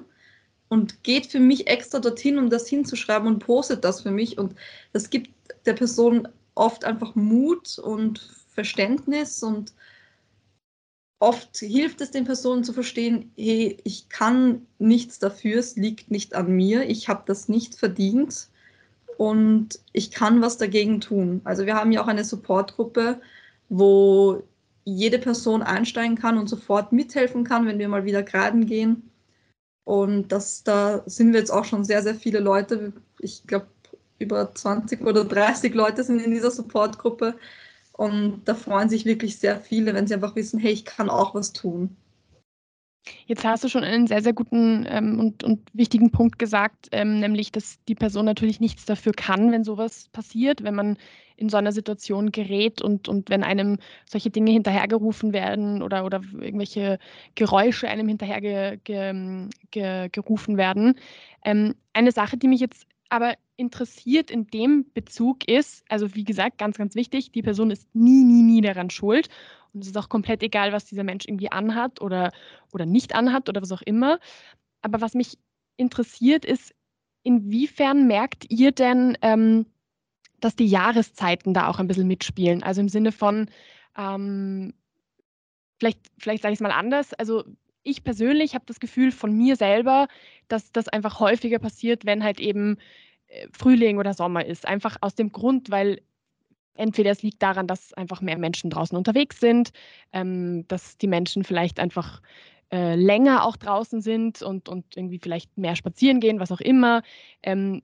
und 0.69 1.03
geht 1.03 1.27
für 1.27 1.39
mich 1.39 1.67
extra 1.67 1.99
dorthin, 1.99 2.39
um 2.39 2.49
das 2.49 2.67
hinzuschreiben 2.67 3.27
und 3.27 3.39
postet 3.39 3.83
das 3.83 4.01
für 4.01 4.11
mich. 4.11 4.37
Und 4.37 4.55
das 4.93 5.09
gibt 5.09 5.29
der 5.65 5.73
Person 5.73 6.27
oft 6.55 6.83
einfach 6.85 7.15
Mut 7.15 7.79
und 7.79 8.19
Verständnis 8.49 9.41
und 9.43 9.73
oft 11.19 11.57
hilft 11.57 12.01
es 12.01 12.11
den 12.11 12.25
Personen 12.25 12.63
zu 12.63 12.73
verstehen, 12.73 13.31
hey, 13.37 13.77
ich 13.83 14.09
kann 14.09 14.65
nichts 14.79 15.19
dafür, 15.19 15.59
es 15.59 15.75
liegt 15.75 16.11
nicht 16.11 16.33
an 16.33 16.51
mir, 16.51 16.89
ich 16.89 17.07
habe 17.07 17.23
das 17.25 17.47
nicht 17.47 17.75
verdient 17.75 18.47
und 19.17 19.79
ich 19.93 20.11
kann 20.11 20.41
was 20.41 20.57
dagegen 20.57 20.99
tun. 20.99 21.41
Also 21.43 21.65
wir 21.65 21.75
haben 21.75 21.91
ja 21.91 22.01
auch 22.01 22.07
eine 22.07 22.23
Supportgruppe, 22.23 23.21
wo 23.69 24.43
jede 24.83 25.19
Person 25.19 25.61
einsteigen 25.61 26.17
kann 26.17 26.39
und 26.39 26.47
sofort 26.47 26.91
mithelfen 26.91 27.43
kann, 27.43 27.67
wenn 27.67 27.77
wir 27.77 27.87
mal 27.87 28.03
wieder 28.03 28.23
graden 28.23 28.65
gehen. 28.65 29.11
Und 29.83 30.31
das, 30.31 30.63
da 30.63 31.03
sind 31.05 31.33
wir 31.33 31.39
jetzt 31.39 31.51
auch 31.51 31.65
schon 31.65 31.83
sehr, 31.83 32.01
sehr 32.01 32.15
viele 32.15 32.39
Leute. 32.39 32.93
Ich 33.19 33.43
glaube, 33.45 33.67
über 34.21 34.53
20 34.53 35.01
oder 35.01 35.25
30 35.25 35.73
Leute 35.73 36.03
sind 36.03 36.21
in 36.21 36.31
dieser 36.31 36.51
Supportgruppe. 36.51 37.35
Und 37.93 38.41
da 38.45 38.55
freuen 38.55 38.89
sich 38.89 39.05
wirklich 39.05 39.37
sehr 39.37 39.59
viele, 39.59 39.93
wenn 39.93 40.07
sie 40.07 40.13
einfach 40.13 40.35
wissen, 40.35 40.59
hey, 40.59 40.71
ich 40.71 40.85
kann 40.85 41.09
auch 41.09 41.35
was 41.35 41.53
tun. 41.53 41.95
Jetzt 43.25 43.43
hast 43.43 43.63
du 43.63 43.69
schon 43.69 43.83
einen 43.83 44.05
sehr, 44.07 44.21
sehr 44.21 44.33
guten 44.33 44.85
ähm, 44.87 45.19
und, 45.19 45.43
und 45.43 45.67
wichtigen 45.73 46.11
Punkt 46.11 46.37
gesagt, 46.37 46.89
ähm, 46.91 47.19
nämlich, 47.19 47.51
dass 47.51 47.79
die 47.87 47.95
Person 47.95 48.25
natürlich 48.25 48.59
nichts 48.59 48.85
dafür 48.85 49.13
kann, 49.13 49.51
wenn 49.51 49.63
sowas 49.63 50.09
passiert, 50.09 50.63
wenn 50.63 50.75
man 50.75 50.97
in 51.35 51.49
so 51.49 51.57
einer 51.57 51.71
Situation 51.71 52.31
gerät 52.31 52.81
und, 52.81 53.07
und 53.07 53.31
wenn 53.31 53.43
einem 53.43 53.79
solche 54.05 54.29
Dinge 54.29 54.51
hinterhergerufen 54.51 55.33
werden 55.33 55.81
oder, 55.81 56.05
oder 56.05 56.21
irgendwelche 56.39 56.99
Geräusche 57.33 57.87
einem 57.87 58.07
hinterhergerufen 58.07 59.49
ge, 59.71 60.09
ge, 60.09 60.57
werden. 60.57 60.95
Ähm, 61.43 61.73
eine 61.93 62.11
Sache, 62.11 62.37
die 62.37 62.47
mich 62.47 62.59
jetzt 62.59 62.85
aber 63.09 63.33
interessiert 63.61 64.31
in 64.31 64.47
dem 64.47 64.91
Bezug 64.93 65.47
ist, 65.47 65.85
also 65.87 66.13
wie 66.15 66.25
gesagt, 66.25 66.57
ganz, 66.57 66.77
ganz 66.77 66.95
wichtig, 66.95 67.31
die 67.31 67.43
Person 67.43 67.71
ist 67.71 67.87
nie, 67.95 68.23
nie, 68.23 68.41
nie 68.41 68.61
daran 68.61 68.89
schuld. 68.89 69.29
Und 69.71 69.81
es 69.81 69.87
ist 69.87 69.97
auch 69.97 70.09
komplett 70.09 70.43
egal, 70.43 70.73
was 70.73 70.85
dieser 70.85 71.03
Mensch 71.03 71.25
irgendwie 71.27 71.51
anhat 71.51 72.01
oder, 72.01 72.31
oder 72.73 72.85
nicht 72.85 73.15
anhat 73.15 73.47
oder 73.47 73.61
was 73.61 73.71
auch 73.71 73.83
immer. 73.83 74.19
Aber 74.81 74.99
was 74.99 75.13
mich 75.13 75.37
interessiert 75.77 76.43
ist, 76.43 76.73
inwiefern 77.23 78.07
merkt 78.07 78.51
ihr 78.51 78.71
denn, 78.71 79.17
ähm, 79.21 79.67
dass 80.39 80.55
die 80.55 80.65
Jahreszeiten 80.65 81.53
da 81.53 81.67
auch 81.67 81.79
ein 81.79 81.87
bisschen 81.87 82.07
mitspielen? 82.07 82.63
Also 82.63 82.81
im 82.81 82.89
Sinne 82.89 83.11
von, 83.11 83.47
ähm, 83.95 84.73
vielleicht, 85.79 85.99
vielleicht 86.17 86.41
sage 86.41 86.53
ich 86.53 86.57
es 86.57 86.63
mal 86.63 86.71
anders. 86.71 87.13
Also 87.13 87.43
ich 87.83 88.03
persönlich 88.03 88.55
habe 88.55 88.65
das 88.65 88.79
Gefühl 88.79 89.11
von 89.11 89.31
mir 89.37 89.55
selber, 89.55 90.07
dass 90.47 90.71
das 90.71 90.87
einfach 90.87 91.19
häufiger 91.19 91.59
passiert, 91.59 92.05
wenn 92.05 92.23
halt 92.23 92.39
eben 92.39 92.77
Frühling 93.51 93.97
oder 93.97 94.13
Sommer 94.13 94.45
ist. 94.45 94.67
Einfach 94.67 94.97
aus 95.01 95.15
dem 95.15 95.31
Grund, 95.31 95.71
weil 95.71 96.01
entweder 96.75 97.11
es 97.11 97.23
liegt 97.23 97.41
daran, 97.41 97.67
dass 97.67 97.93
einfach 97.93 98.21
mehr 98.21 98.37
Menschen 98.37 98.69
draußen 98.69 98.97
unterwegs 98.97 99.39
sind, 99.39 99.71
ähm, 100.13 100.67
dass 100.67 100.97
die 100.97 101.07
Menschen 101.07 101.43
vielleicht 101.43 101.79
einfach 101.79 102.21
äh, 102.71 102.95
länger 102.95 103.45
auch 103.45 103.57
draußen 103.57 104.01
sind 104.01 104.41
und, 104.41 104.69
und 104.69 104.95
irgendwie 104.95 105.19
vielleicht 105.19 105.57
mehr 105.57 105.75
spazieren 105.75 106.19
gehen, 106.19 106.39
was 106.39 106.51
auch 106.51 106.61
immer. 106.61 107.03
Ähm, 107.43 107.81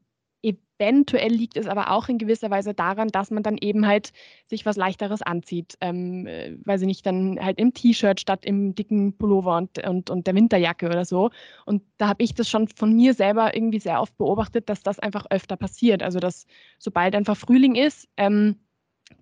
Eventuell 0.79 1.31
liegt 1.31 1.57
es 1.57 1.67
aber 1.67 1.91
auch 1.91 2.07
in 2.07 2.17
gewisser 2.17 2.49
Weise 2.49 2.73
daran, 2.73 3.07
dass 3.09 3.31
man 3.31 3.43
dann 3.43 3.57
eben 3.57 3.87
halt 3.87 4.11
sich 4.47 4.65
was 4.65 4.75
Leichteres 4.75 5.21
anzieht. 5.21 5.75
Ähm, 5.81 6.27
äh, 6.27 6.55
weiß 6.65 6.81
ich 6.81 6.87
nicht, 6.87 7.05
dann 7.05 7.39
halt 7.43 7.59
im 7.59 7.73
T-Shirt 7.73 8.19
statt 8.19 8.45
im 8.45 8.75
dicken 8.75 9.17
Pullover 9.17 9.57
und, 9.57 9.85
und, 9.85 10.09
und 10.09 10.27
der 10.27 10.35
Winterjacke 10.35 10.87
oder 10.87 11.05
so. 11.05 11.31
Und 11.65 11.83
da 11.97 12.09
habe 12.09 12.23
ich 12.23 12.33
das 12.33 12.49
schon 12.49 12.67
von 12.67 12.93
mir 12.93 13.13
selber 13.13 13.55
irgendwie 13.55 13.79
sehr 13.79 14.01
oft 14.01 14.17
beobachtet, 14.17 14.69
dass 14.69 14.83
das 14.83 14.99
einfach 14.99 15.25
öfter 15.29 15.57
passiert. 15.57 16.03
Also 16.03 16.19
dass 16.19 16.45
sobald 16.77 17.15
einfach 17.15 17.37
Frühling 17.37 17.75
ist, 17.75 18.07
ähm, 18.17 18.57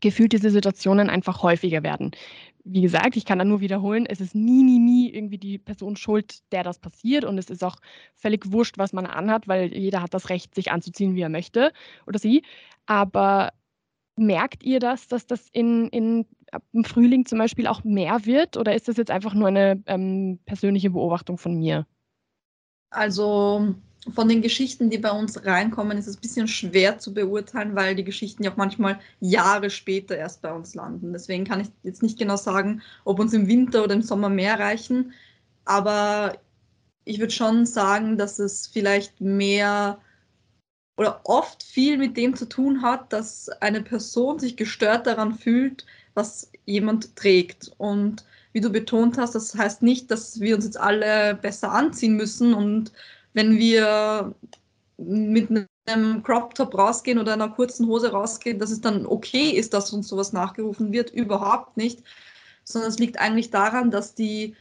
gefühlt 0.01 0.33
diese 0.33 0.49
Situationen 0.49 1.09
einfach 1.09 1.43
häufiger 1.43 1.83
werden 1.83 2.11
wie 2.65 2.81
gesagt, 2.81 3.15
ich 3.15 3.25
kann 3.25 3.37
da 3.37 3.45
nur 3.45 3.61
wiederholen, 3.61 4.07
es 4.07 4.19
ist 4.19 4.33
nie, 4.33 4.63
nie, 4.63 4.79
nie 4.79 5.13
irgendwie 5.13 5.37
die 5.37 5.59
Person 5.59 5.95
schuld, 5.95 6.39
der 6.51 6.63
das 6.63 6.79
passiert. 6.79 7.23
Und 7.23 7.37
es 7.37 7.51
ist 7.51 7.63
auch 7.63 7.77
völlig 8.15 8.51
wurscht, 8.51 8.79
was 8.79 8.91
man 8.91 9.05
anhat, 9.05 9.47
weil 9.47 9.71
jeder 9.73 10.01
hat 10.01 10.15
das 10.15 10.29
Recht, 10.29 10.55
sich 10.55 10.71
anzuziehen, 10.71 11.15
wie 11.15 11.21
er 11.21 11.29
möchte 11.29 11.71
oder 12.07 12.17
sie. 12.17 12.43
Aber 12.87 13.53
merkt 14.17 14.63
ihr 14.63 14.79
das, 14.79 15.07
dass 15.07 15.27
das 15.27 15.47
in, 15.51 15.89
in, 15.89 16.25
im 16.73 16.83
Frühling 16.83 17.25
zum 17.25 17.37
Beispiel 17.37 17.67
auch 17.67 17.83
mehr 17.83 18.25
wird? 18.25 18.57
Oder 18.57 18.73
ist 18.73 18.87
das 18.87 18.97
jetzt 18.97 19.11
einfach 19.11 19.35
nur 19.35 19.47
eine 19.47 19.83
ähm, 19.85 20.39
persönliche 20.45 20.89
Beobachtung 20.89 21.37
von 21.37 21.55
mir? 21.55 21.85
Also 22.89 23.75
von 24.13 24.29
den 24.29 24.41
Geschichten, 24.41 24.89
die 24.89 24.97
bei 24.97 25.11
uns 25.11 25.45
reinkommen, 25.45 25.97
ist 25.97 26.07
es 26.07 26.17
ein 26.17 26.21
bisschen 26.21 26.47
schwer 26.47 26.99
zu 26.99 27.13
beurteilen, 27.13 27.75
weil 27.75 27.95
die 27.95 28.03
Geschichten 28.03 28.43
ja 28.43 28.51
auch 28.51 28.57
manchmal 28.57 28.99
Jahre 29.19 29.69
später 29.69 30.15
erst 30.15 30.41
bei 30.41 30.51
uns 30.53 30.75
landen. 30.75 31.11
Deswegen 31.11 31.43
kann 31.43 31.61
ich 31.61 31.67
jetzt 31.83 32.03
nicht 32.03 32.19
genau 32.19 32.35
sagen, 32.35 32.81
ob 33.03 33.19
uns 33.19 33.33
im 33.33 33.47
Winter 33.47 33.83
oder 33.83 33.95
im 33.95 34.03
Sommer 34.03 34.29
mehr 34.29 34.59
reichen. 34.59 35.13
Aber 35.65 36.37
ich 37.03 37.19
würde 37.19 37.33
schon 37.33 37.65
sagen, 37.65 38.17
dass 38.17 38.37
es 38.37 38.67
vielleicht 38.67 39.21
mehr 39.21 39.99
oder 40.97 41.21
oft 41.23 41.63
viel 41.63 41.97
mit 41.97 42.15
dem 42.15 42.35
zu 42.35 42.47
tun 42.47 42.81
hat, 42.81 43.11
dass 43.11 43.49
eine 43.61 43.81
Person 43.81 44.39
sich 44.39 44.55
gestört 44.55 45.07
daran 45.07 45.33
fühlt, 45.33 45.85
was 46.13 46.51
jemand 46.65 47.15
trägt. 47.15 47.71
Und 47.77 48.23
wie 48.53 48.61
du 48.61 48.69
betont 48.71 49.17
hast, 49.17 49.35
das 49.35 49.55
heißt 49.55 49.81
nicht, 49.81 50.09
dass 50.11 50.39
wir 50.39 50.55
uns 50.55 50.65
jetzt 50.65 50.79
alle 50.79 51.35
besser 51.35 51.71
anziehen 51.71 52.15
müssen 52.15 52.53
und 52.53 52.93
wenn 53.35 53.57
wir 53.59 54.33
mit 54.97 55.67
einem 55.85 56.23
Crop 56.23 56.55
Top 56.55 56.75
rausgehen 56.75 57.19
oder 57.19 57.33
einer 57.33 57.49
kurzen 57.49 57.85
Hose 57.85 58.11
rausgehen, 58.11 58.57
dass 58.59 58.71
es 58.71 58.81
dann 58.81 59.05
okay 59.05 59.49
ist, 59.49 59.73
dass 59.73 59.93
uns 59.93 60.07
sowas 60.07 60.33
nachgerufen 60.33 60.93
wird, 60.93 61.11
überhaupt 61.11 61.75
nicht, 61.77 62.01
sondern 62.63 62.89
es 62.89 62.97
liegt 62.97 63.19
eigentlich 63.19 63.51
daran, 63.51 63.91
dass 63.91 64.15
die 64.15 64.55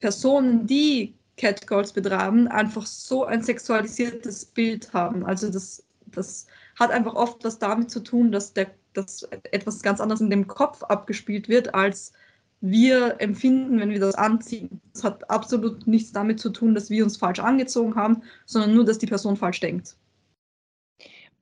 Personen, 0.00 0.66
die 0.66 1.14
Catcalls 1.36 1.92
betreiben, 1.92 2.48
einfach 2.48 2.86
so 2.86 3.24
ein 3.24 3.42
sexualisiertes 3.42 4.46
Bild 4.46 4.92
haben. 4.94 5.26
Also 5.26 5.50
das, 5.50 5.84
das 6.06 6.46
hat 6.74 6.90
einfach 6.90 7.14
oft 7.14 7.44
was 7.44 7.58
damit 7.58 7.90
zu 7.90 8.00
tun, 8.00 8.32
dass, 8.32 8.54
der, 8.54 8.70
dass 8.94 9.24
etwas 9.52 9.82
ganz 9.82 10.00
anderes 10.00 10.22
in 10.22 10.30
dem 10.30 10.46
Kopf 10.46 10.82
abgespielt 10.84 11.50
wird, 11.50 11.74
als 11.74 12.12
wir 12.60 13.20
empfinden, 13.20 13.78
wenn 13.78 13.90
wir 13.90 14.00
das 14.00 14.14
anziehen. 14.14 14.80
Das 14.92 15.04
hat 15.04 15.28
absolut 15.30 15.86
nichts 15.86 16.12
damit 16.12 16.40
zu 16.40 16.50
tun, 16.50 16.74
dass 16.74 16.90
wir 16.90 17.04
uns 17.04 17.16
falsch 17.16 17.38
angezogen 17.38 17.94
haben, 17.94 18.22
sondern 18.44 18.74
nur, 18.74 18.84
dass 18.84 18.98
die 18.98 19.06
Person 19.06 19.36
falsch 19.36 19.60
denkt. 19.60 19.96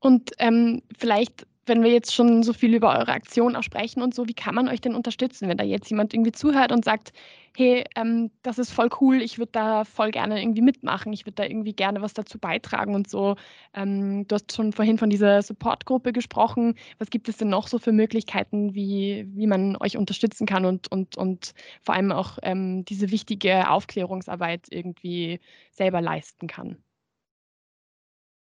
Und 0.01 0.33
ähm, 0.39 0.83
vielleicht 0.99 1.47
wenn 1.67 1.83
wir 1.83 1.91
jetzt 1.91 2.15
schon 2.15 2.43
so 2.43 2.53
viel 2.53 2.75
über 2.75 2.91
eure 2.99 3.13
Aktion 3.13 3.57
auch 3.57 3.63
sprechen 3.63 4.03
und 4.03 4.15
so, 4.15 4.29
wie 4.29 4.35
kann 4.35 4.55
man 4.55 4.69
euch 4.69 4.81
denn 4.81 4.95
unterstützen, 4.95 5.49
wenn 5.49 5.57
da 5.59 5.65
jetzt 5.65 5.91
jemand 5.91 6.15
irgendwie 6.15 6.33
zuhört 6.33 6.73
und 6.73 6.85
sagt, 6.85 7.13
hey, 7.57 7.85
ähm, 7.97 8.31
das 8.43 8.59
ist 8.59 8.71
voll 8.71 8.89
cool, 9.01 9.23
ich 9.23 9.39
würde 9.39 9.53
da 9.53 9.85
voll 9.85 10.11
gerne 10.11 10.41
irgendwie 10.43 10.63
mitmachen, 10.63 11.13
ich 11.13 11.25
würde 11.25 11.37
da 11.37 11.45
irgendwie 11.45 11.73
gerne 11.73 12.03
was 12.03 12.15
dazu 12.15 12.39
beitragen 12.39 12.95
und 12.95 13.09
so. 13.09 13.37
Ähm, 13.75 14.27
du 14.27 14.35
hast 14.35 14.55
schon 14.55 14.73
vorhin 14.73 14.99
von 14.99 15.11
dieser 15.11 15.43
Supportgruppe 15.43 16.13
gesprochen. 16.13 16.75
Was 16.99 17.11
gibt 17.11 17.29
es 17.29 17.37
denn 17.37 17.49
noch 17.49 17.69
so 17.69 17.79
für 17.79 17.93
Möglichkeiten, 17.93 18.75
wie, 18.75 19.27
wie 19.35 19.47
man 19.47 19.77
euch 19.77 19.97
unterstützen 19.97 20.47
kann 20.47 20.65
und, 20.65 20.91
und, 20.91 21.17
und 21.17 21.55
vor 21.83 21.95
allem 21.95 22.13
auch 22.13 22.39
ähm, 22.43 22.85
diese 22.85 23.11
wichtige 23.11 23.71
Aufklärungsarbeit 23.71 24.67
irgendwie 24.71 25.41
selber 25.71 26.01
leisten 26.01 26.47
kann? 26.49 26.84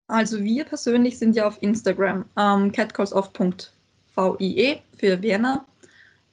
Also 0.06 0.42
wir 0.42 0.64
persönlich 0.64 1.18
sind 1.18 1.34
ja 1.34 1.46
auf 1.46 1.62
Instagram, 1.62 2.26
ähm, 2.36 2.72
catcallsoff.vie 2.72 4.82
für 4.98 5.22
Vienna. 5.22 5.64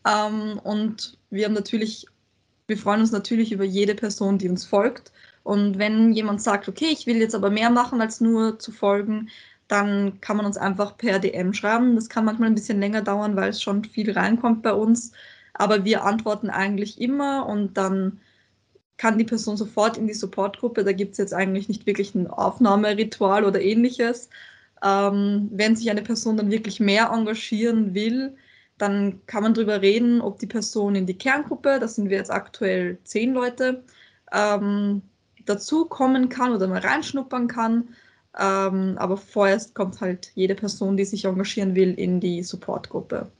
Ähm, 0.06 0.60
und 0.64 1.18
wir 1.30 1.46
haben 1.46 1.54
natürlich, 1.54 2.06
wir 2.68 2.78
freuen 2.78 3.02
uns 3.02 3.12
natürlich 3.12 3.52
über 3.52 3.64
jede 3.64 3.96
Person, 3.96 4.38
die 4.38 4.50
uns 4.50 4.66
folgt. 4.66 5.12
Und 5.44 5.78
wenn 5.78 6.14
jemand 6.14 6.42
sagt, 6.42 6.68
okay, 6.68 6.90
ich 6.92 7.08
will 7.08 7.18
jetzt 7.18 7.36
aber 7.36 7.50
mehr 7.50 7.70
machen, 7.70 8.02
als 8.02 8.22
nur 8.22 8.60
zu 8.60 8.72
folgen, 8.72 9.30
dann 9.68 10.20
kann 10.20 10.38
man 10.38 10.46
uns 10.46 10.58
einfach 10.58 10.98
per 10.98 11.20
DM 11.20 11.54
schreiben. 11.54 11.96
Das 11.96 12.10
kann 12.10 12.26
manchmal 12.26 12.50
ein 12.50 12.56
bisschen 12.56 12.80
länger 12.80 13.02
dauern, 13.02 13.36
weil 13.38 13.50
es 13.50 13.62
schon 13.62 13.84
viel 13.86 14.12
reinkommt 14.12 14.64
bei 14.64 14.74
uns. 14.74 15.14
Aber 15.54 15.86
wir 15.86 16.04
antworten 16.04 16.50
eigentlich 16.50 17.00
immer 17.00 17.46
und 17.48 17.78
dann 17.78 18.20
kann 19.02 19.18
die 19.18 19.26
Person 19.26 19.58
sofort 19.58 19.98
in 19.98 20.06
die 20.06 20.14
Supportgruppe. 20.14 20.84
Da 20.84 20.92
gibt 20.92 21.14
es 21.14 21.18
jetzt 21.18 21.34
eigentlich 21.34 21.68
nicht 21.68 21.88
wirklich 21.88 22.14
ein 22.14 22.28
Aufnahmeritual 22.28 23.46
oder 23.46 23.60
ähnliches. 23.60 24.30
Ähm, 24.84 25.50
wenn 25.52 25.76
sich 25.76 25.90
eine 25.90 26.04
Person 26.04 26.38
dann 26.38 26.52
wirklich 26.52 26.80
mehr 26.80 27.10
engagieren 27.12 27.96
will, 27.96 28.38
dann 28.78 29.26
kann 29.26 29.42
man 29.42 29.56
darüber 29.56 29.82
reden, 29.82 30.22
ob 30.22 30.38
die 30.38 30.46
Person 30.46 30.94
in 30.94 31.08
die 31.08 31.18
Kerngruppe, 31.18 31.80
das 31.80 31.96
sind 31.96 32.12
wir 32.12 32.18
jetzt 32.18 32.30
aktuell 32.30 33.00
zehn 33.04 33.34
Leute, 33.34 33.84
ähm, 34.32 35.02
dazu 35.48 35.86
kommen 35.86 36.30
kann 36.30 36.54
oder 36.54 36.68
mal 36.68 36.82
reinschnuppern 36.82 37.48
kann. 37.48 37.96
Ähm, 38.40 38.98
aber 39.00 39.18
vorerst 39.18 39.74
kommt 39.74 40.00
halt 40.00 40.32
jede 40.36 40.54
Person, 40.54 40.96
die 40.96 41.06
sich 41.06 41.26
engagieren 41.26 41.74
will, 41.74 41.96
in 41.96 42.20
die 42.20 42.44
Supportgruppe. 42.44 43.32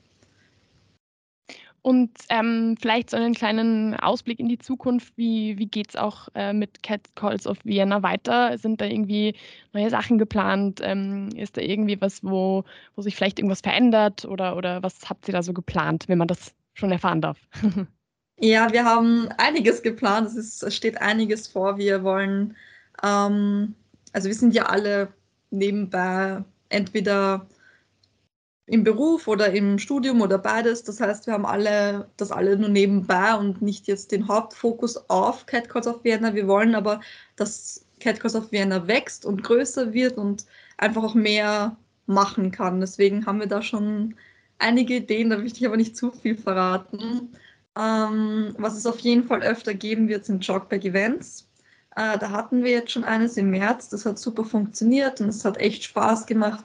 Und 1.84 2.12
ähm, 2.30 2.76
vielleicht 2.80 3.10
so 3.10 3.18
einen 3.18 3.34
kleinen 3.34 3.96
Ausblick 3.96 4.40
in 4.40 4.48
die 4.48 4.60
Zukunft. 4.60 5.14
Wie, 5.18 5.58
wie 5.58 5.66
geht 5.66 5.90
es 5.90 5.96
auch 5.96 6.28
äh, 6.36 6.54
mit 6.54 6.84
Cat 6.84 7.02
Calls 7.16 7.48
of 7.48 7.58
Vienna 7.64 8.04
weiter? 8.04 8.56
Sind 8.60 8.82
da 8.82 8.86
irgendwie 8.86 9.34
neue 9.74 9.90
Sachen 9.90 10.20
geplant? 10.20 10.80
Ähm, 10.84 11.30
ist 11.36 11.58
da 11.58 11.62
irgendwie 11.62 12.00
was, 12.00 12.24
wo, 12.24 12.64
wo 12.96 13.02
sich 13.02 13.16
vielleicht 13.16 13.40
irgendwas 13.40 13.62
verändert? 13.62 14.26
Oder, 14.26 14.56
oder 14.56 14.84
was 14.84 15.10
habt 15.10 15.28
ihr 15.28 15.32
da 15.32 15.42
so 15.42 15.54
geplant, 15.54 16.08
wenn 16.08 16.20
man 16.20 16.28
das 16.28 16.54
schon 16.76 16.92
erfahren 16.92 17.22
darf? 17.22 17.40
ja, 18.38 18.72
wir 18.72 18.86
haben 18.86 19.30
einiges 19.40 19.82
geplant. 19.82 20.28
Es, 20.28 20.36
ist, 20.36 20.62
es 20.62 20.76
steht 20.76 21.02
einiges 21.02 21.48
vor. 21.48 21.80
Wir 21.80 22.04
wollen, 22.04 22.56
ähm, 23.04 23.74
also 24.14 24.28
wir 24.28 24.36
sind 24.36 24.54
ja 24.54 24.68
alle 24.68 25.12
nebenbei 25.50 26.44
entweder 26.70 27.48
im 28.72 28.86
Beruf 28.86 29.28
oder 29.28 29.52
im 29.52 29.78
Studium 29.78 30.22
oder 30.22 30.38
beides. 30.38 30.84
Das 30.84 31.02
heißt, 31.02 31.28
wir 31.28 31.34
haben 31.34 31.46
alle 31.46 32.08
das 32.16 32.32
alle 32.32 32.58
nur 32.58 32.70
nebenbei 32.70 33.36
und 33.36 33.62
nicht 33.62 33.86
jetzt 33.88 34.14
den 34.14 34.30
Hauptfokus 34.30 35.10
auf 35.10 35.46
Cat 35.46 35.68
Calls 35.68 35.88
of 35.88 36.06
Vienna. 36.06 36.34
Wir 36.34 36.48
wollen 36.48 36.74
aber, 36.74 37.02
dass 37.36 37.86
Cat 38.00 38.22
Calls 38.22 38.34
of 38.34 38.50
Vienna 38.54 38.88
wächst 38.88 39.26
und 39.26 39.44
größer 39.44 39.92
wird 39.92 40.18
und 40.18 40.46
einfach 40.78 41.04
auch 41.04 41.16
mehr 41.16 41.76
machen 42.06 42.52
kann. 42.52 42.80
Deswegen 42.80 43.26
haben 43.26 43.42
wir 43.42 43.48
da 43.48 43.62
schon 43.62 44.16
einige 44.58 44.96
Ideen, 44.96 45.30
da 45.30 45.38
möchte 45.38 45.60
ich 45.60 45.68
aber 45.68 45.78
nicht 45.78 45.98
zu 45.98 46.12
viel 46.12 46.38
verraten. 46.38 47.36
Ähm, 47.78 48.56
was 48.58 48.78
es 48.78 48.86
auf 48.86 49.00
jeden 49.00 49.26
Fall 49.26 49.44
öfter 49.44 49.74
geben 49.74 50.08
wird, 50.08 50.24
sind 50.24 50.48
Jogbag-Events. 50.48 51.46
Äh, 51.98 52.18
da 52.20 52.32
hatten 52.32 52.64
wir 52.64 52.72
jetzt 52.72 52.92
schon 52.92 53.04
eines 53.04 53.36
im 53.36 53.50
März, 53.50 53.90
das 53.90 54.06
hat 54.06 54.18
super 54.18 54.46
funktioniert 54.46 55.20
und 55.20 55.28
es 55.28 55.44
hat 55.44 55.58
echt 55.58 55.84
Spaß 55.84 56.26
gemacht, 56.26 56.64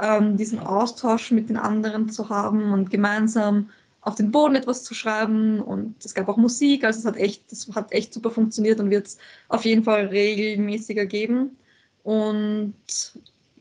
ähm, 0.00 0.36
diesen 0.36 0.58
Austausch 0.58 1.30
mit 1.30 1.48
den 1.48 1.56
anderen 1.56 2.10
zu 2.10 2.28
haben 2.28 2.72
und 2.72 2.90
gemeinsam 2.90 3.70
auf 4.02 4.14
den 4.14 4.30
Boden 4.30 4.54
etwas 4.54 4.84
zu 4.84 4.94
schreiben. 4.94 5.60
Und 5.60 6.04
es 6.04 6.14
gab 6.14 6.28
auch 6.28 6.36
Musik, 6.36 6.84
also 6.84 6.98
es 6.98 7.04
hat 7.04 7.16
echt, 7.16 7.50
das 7.50 7.68
hat 7.74 7.92
echt 7.92 8.14
super 8.14 8.30
funktioniert 8.30 8.80
und 8.80 8.90
wird 8.90 9.08
es 9.08 9.18
auf 9.48 9.64
jeden 9.64 9.84
Fall 9.84 10.06
regelmäßiger 10.06 11.06
geben. 11.06 11.56
Und 12.02 12.74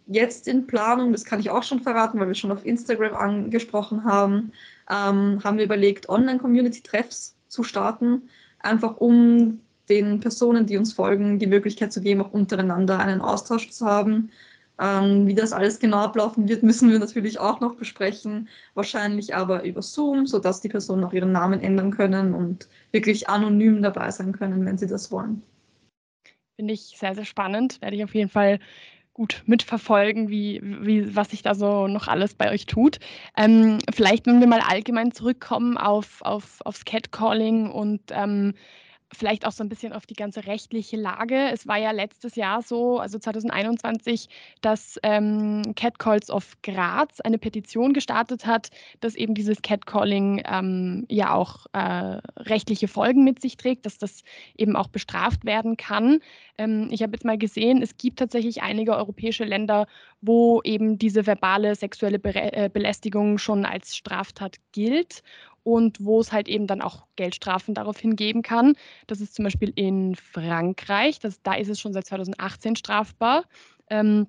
jetzt 0.07 0.47
in 0.47 0.65
Planung, 0.65 1.11
das 1.11 1.25
kann 1.25 1.39
ich 1.39 1.49
auch 1.49 1.63
schon 1.63 1.81
verraten, 1.81 2.19
weil 2.19 2.27
wir 2.27 2.35
schon 2.35 2.51
auf 2.51 2.65
Instagram 2.65 3.15
angesprochen 3.15 4.03
haben, 4.05 4.51
ähm, 4.89 5.43
haben 5.43 5.57
wir 5.57 5.65
überlegt, 5.65 6.09
Online-Community-Treffs 6.09 7.35
zu 7.47 7.63
starten, 7.63 8.23
einfach 8.59 8.97
um 8.97 9.59
den 9.89 10.19
Personen, 10.19 10.65
die 10.65 10.77
uns 10.77 10.93
folgen, 10.93 11.39
die 11.39 11.47
Möglichkeit 11.47 11.91
zu 11.91 12.01
geben, 12.01 12.21
auch 12.21 12.31
untereinander 12.31 12.99
einen 12.99 13.21
Austausch 13.21 13.69
zu 13.71 13.85
haben 13.85 14.29
ähm, 14.79 15.27
wie 15.27 15.35
das 15.35 15.51
alles 15.51 15.79
genau 15.79 15.97
ablaufen 15.97 16.47
wird, 16.47 16.63
müssen 16.63 16.89
wir 16.91 16.99
natürlich 16.99 17.39
auch 17.39 17.59
noch 17.59 17.75
besprechen. 17.75 18.47
Wahrscheinlich 18.73 19.35
aber 19.35 19.63
über 19.63 19.81
Zoom, 19.81 20.25
sodass 20.25 20.61
die 20.61 20.69
Personen 20.69 21.03
auch 21.03 21.13
ihren 21.13 21.31
Namen 21.31 21.59
ändern 21.59 21.91
können 21.91 22.33
und 22.33 22.69
wirklich 22.91 23.29
anonym 23.29 23.81
dabei 23.81 24.09
sein 24.11 24.31
können, 24.31 24.65
wenn 24.65 24.77
sie 24.77 24.87
das 24.87 25.11
wollen. 25.11 25.43
Finde 26.55 26.73
ich 26.73 26.95
sehr, 26.97 27.15
sehr 27.15 27.25
spannend. 27.25 27.81
Werde 27.81 27.95
ich 27.95 28.03
auf 28.03 28.15
jeden 28.15 28.29
Fall 28.29 28.59
gut 29.13 29.43
mitverfolgen, 29.45 30.29
wie, 30.29 30.61
wie, 30.63 31.13
was 31.13 31.31
sich 31.31 31.41
da 31.41 31.53
so 31.53 31.87
noch 31.87 32.07
alles 32.07 32.35
bei 32.35 32.51
euch 32.51 32.65
tut. 32.65 32.99
Ähm, 33.35 33.79
vielleicht, 33.93 34.27
wenn 34.27 34.39
wir 34.39 34.47
mal 34.47 34.61
allgemein 34.61 35.11
zurückkommen 35.11 35.77
auf, 35.77 36.21
auf, 36.21 36.61
aufs 36.63 36.85
Catcalling 36.85 37.69
und 37.69 38.01
ähm, 38.11 38.53
vielleicht 39.11 39.45
auch 39.45 39.51
so 39.51 39.63
ein 39.63 39.69
bisschen 39.69 39.93
auf 39.93 40.05
die 40.05 40.13
ganze 40.13 40.45
rechtliche 40.45 40.97
Lage. 40.97 41.49
Es 41.51 41.67
war 41.67 41.77
ja 41.77 41.91
letztes 41.91 42.35
Jahr 42.35 42.61
so, 42.61 42.99
also 42.99 43.17
2021, 43.17 44.29
dass 44.61 44.99
ähm, 45.03 45.73
Catcalls 45.75 46.29
of 46.29 46.57
Graz 46.61 47.19
eine 47.21 47.37
Petition 47.37 47.93
gestartet 47.93 48.45
hat, 48.45 48.69
dass 48.99 49.15
eben 49.15 49.33
dieses 49.33 49.61
Catcalling 49.61 50.43
ähm, 50.45 51.05
ja 51.09 51.33
auch 51.33 51.65
äh, 51.73 52.19
rechtliche 52.37 52.87
Folgen 52.87 53.23
mit 53.23 53.41
sich 53.41 53.57
trägt, 53.57 53.85
dass 53.85 53.97
das 53.97 54.23
eben 54.57 54.75
auch 54.75 54.87
bestraft 54.87 55.45
werden 55.45 55.77
kann. 55.77 56.19
Ähm, 56.57 56.89
ich 56.91 57.01
habe 57.01 57.13
jetzt 57.13 57.25
mal 57.25 57.37
gesehen, 57.37 57.81
es 57.81 57.97
gibt 57.97 58.19
tatsächlich 58.19 58.61
einige 58.61 58.95
europäische 58.95 59.45
Länder, 59.45 59.87
wo 60.21 60.61
eben 60.63 60.97
diese 60.97 61.25
verbale 61.25 61.75
sexuelle 61.75 62.19
äh, 62.23 62.69
Belästigung 62.71 63.37
schon 63.37 63.65
als 63.65 63.95
Straftat 63.95 64.57
gilt 64.71 65.23
und 65.73 66.03
wo 66.03 66.19
es 66.19 66.31
halt 66.31 66.47
eben 66.47 66.67
dann 66.67 66.81
auch 66.81 67.05
Geldstrafen 67.15 67.73
daraufhin 67.73 68.15
geben 68.15 68.41
kann. 68.41 68.75
Das 69.07 69.21
ist 69.21 69.35
zum 69.35 69.43
Beispiel 69.43 69.71
in 69.75 70.15
Frankreich, 70.15 71.19
das, 71.19 71.41
da 71.41 71.53
ist 71.53 71.69
es 71.69 71.79
schon 71.79 71.93
seit 71.93 72.05
2018 72.05 72.75
strafbar. 72.75 73.43
Ähm, 73.89 74.27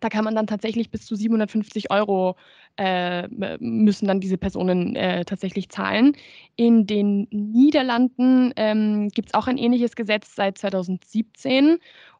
da 0.00 0.08
kann 0.08 0.24
man 0.24 0.34
dann 0.34 0.46
tatsächlich 0.46 0.90
bis 0.90 1.06
zu 1.06 1.14
750 1.16 1.90
Euro 1.90 2.36
äh, 2.76 3.26
müssen 3.58 4.06
dann 4.06 4.20
diese 4.20 4.36
Personen 4.36 4.94
äh, 4.96 5.24
tatsächlich 5.24 5.70
zahlen. 5.70 6.14
In 6.56 6.86
den 6.86 7.26
Niederlanden 7.30 8.52
ähm, 8.56 9.08
gibt 9.08 9.28
es 9.28 9.34
auch 9.34 9.46
ein 9.46 9.56
ähnliches 9.56 9.96
Gesetz 9.96 10.34
seit 10.34 10.58
2017 10.58 11.78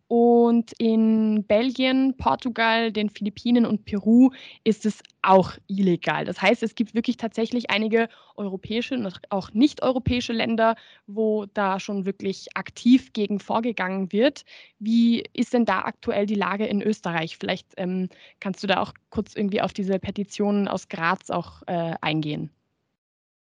und 0.08 0.72
in 0.78 1.44
Belgien, 1.44 2.16
Portugal, 2.16 2.92
den 2.92 3.10
Philippinen 3.10 3.66
und 3.66 3.84
Peru 3.84 4.30
ist 4.62 4.86
es 4.86 5.02
auch 5.22 5.52
illegal. 5.66 6.24
Das 6.24 6.40
heißt, 6.40 6.62
es 6.62 6.76
gibt 6.76 6.94
wirklich 6.94 7.16
tatsächlich 7.16 7.70
einige 7.70 8.08
europäische 8.36 8.94
und 8.94 9.20
auch 9.30 9.52
nicht-europäische 9.52 10.32
Länder, 10.32 10.76
wo 11.08 11.46
da 11.46 11.80
schon 11.80 12.06
wirklich 12.06 12.46
aktiv 12.54 13.12
gegen 13.14 13.40
vorgegangen 13.40 14.12
wird. 14.12 14.44
Wie 14.78 15.24
ist 15.32 15.52
denn 15.52 15.64
da 15.64 15.80
aktuell 15.80 16.26
die 16.26 16.36
Lage 16.36 16.66
in 16.66 16.82
Österreich? 16.82 17.36
Vielleicht 17.36 17.66
ähm, 17.76 18.08
kannst 18.38 18.62
du 18.62 18.68
da 18.68 18.80
auch 18.80 18.94
kurz 19.10 19.34
irgendwie 19.34 19.60
auf 19.60 19.72
diese 19.72 19.98
Petitionen 19.98 20.68
aus 20.68 20.88
Graz 20.88 21.30
auch 21.30 21.62
äh, 21.66 21.94
eingehen. 22.00 22.50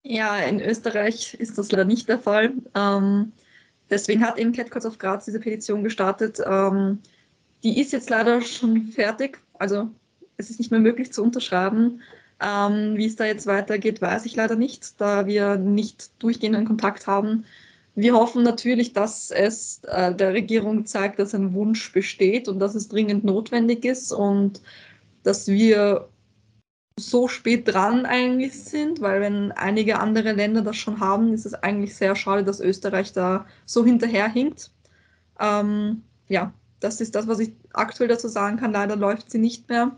Ja, 0.04 0.38
in 0.38 0.60
Österreich 0.60 1.34
ist 1.34 1.58
das 1.58 1.72
leider 1.72 1.84
nicht 1.84 2.08
der 2.08 2.18
Fall. 2.18 2.52
Ähm, 2.74 3.32
Deswegen 3.92 4.26
hat 4.26 4.38
eben 4.38 4.52
Catcalls 4.52 4.86
of 4.86 4.98
Graz 4.98 5.26
diese 5.26 5.38
Petition 5.38 5.84
gestartet. 5.84 6.40
Ähm, 6.44 7.00
die 7.62 7.78
ist 7.78 7.92
jetzt 7.92 8.08
leider 8.08 8.40
schon 8.40 8.86
fertig. 8.86 9.38
Also 9.58 9.90
es 10.38 10.48
ist 10.48 10.58
nicht 10.58 10.70
mehr 10.70 10.80
möglich 10.80 11.12
zu 11.12 11.22
unterschreiben. 11.22 12.00
Ähm, 12.40 12.96
wie 12.96 13.04
es 13.04 13.16
da 13.16 13.26
jetzt 13.26 13.46
weitergeht, 13.46 14.00
weiß 14.00 14.24
ich 14.24 14.34
leider 14.34 14.56
nicht, 14.56 14.98
da 14.98 15.26
wir 15.26 15.56
nicht 15.56 16.10
durchgehenden 16.22 16.64
Kontakt 16.64 17.06
haben. 17.06 17.44
Wir 17.94 18.14
hoffen 18.14 18.42
natürlich, 18.42 18.94
dass 18.94 19.30
es 19.30 19.82
äh, 19.84 20.14
der 20.14 20.32
Regierung 20.32 20.86
zeigt, 20.86 21.18
dass 21.18 21.34
ein 21.34 21.52
Wunsch 21.52 21.92
besteht 21.92 22.48
und 22.48 22.60
dass 22.60 22.74
es 22.74 22.88
dringend 22.88 23.24
notwendig 23.24 23.84
ist 23.84 24.10
und 24.10 24.62
dass 25.22 25.48
wir 25.48 26.08
so 26.98 27.28
spät 27.28 27.68
dran 27.68 28.06
eigentlich 28.06 28.64
sind, 28.64 29.00
weil 29.00 29.20
wenn 29.20 29.52
einige 29.52 29.98
andere 30.00 30.32
Länder 30.32 30.62
das 30.62 30.76
schon 30.76 31.00
haben, 31.00 31.32
ist 31.32 31.46
es 31.46 31.54
eigentlich 31.54 31.96
sehr 31.96 32.16
schade, 32.16 32.44
dass 32.44 32.60
Österreich 32.60 33.12
da 33.12 33.46
so 33.66 33.84
hinterherhinkt. 33.84 34.70
Ähm, 35.40 36.02
ja, 36.28 36.52
das 36.80 37.00
ist 37.00 37.14
das, 37.14 37.26
was 37.28 37.38
ich 37.40 37.52
aktuell 37.72 38.08
dazu 38.08 38.28
sagen 38.28 38.58
kann. 38.58 38.72
Leider 38.72 38.96
läuft 38.96 39.30
sie 39.30 39.38
nicht 39.38 39.68
mehr. 39.68 39.96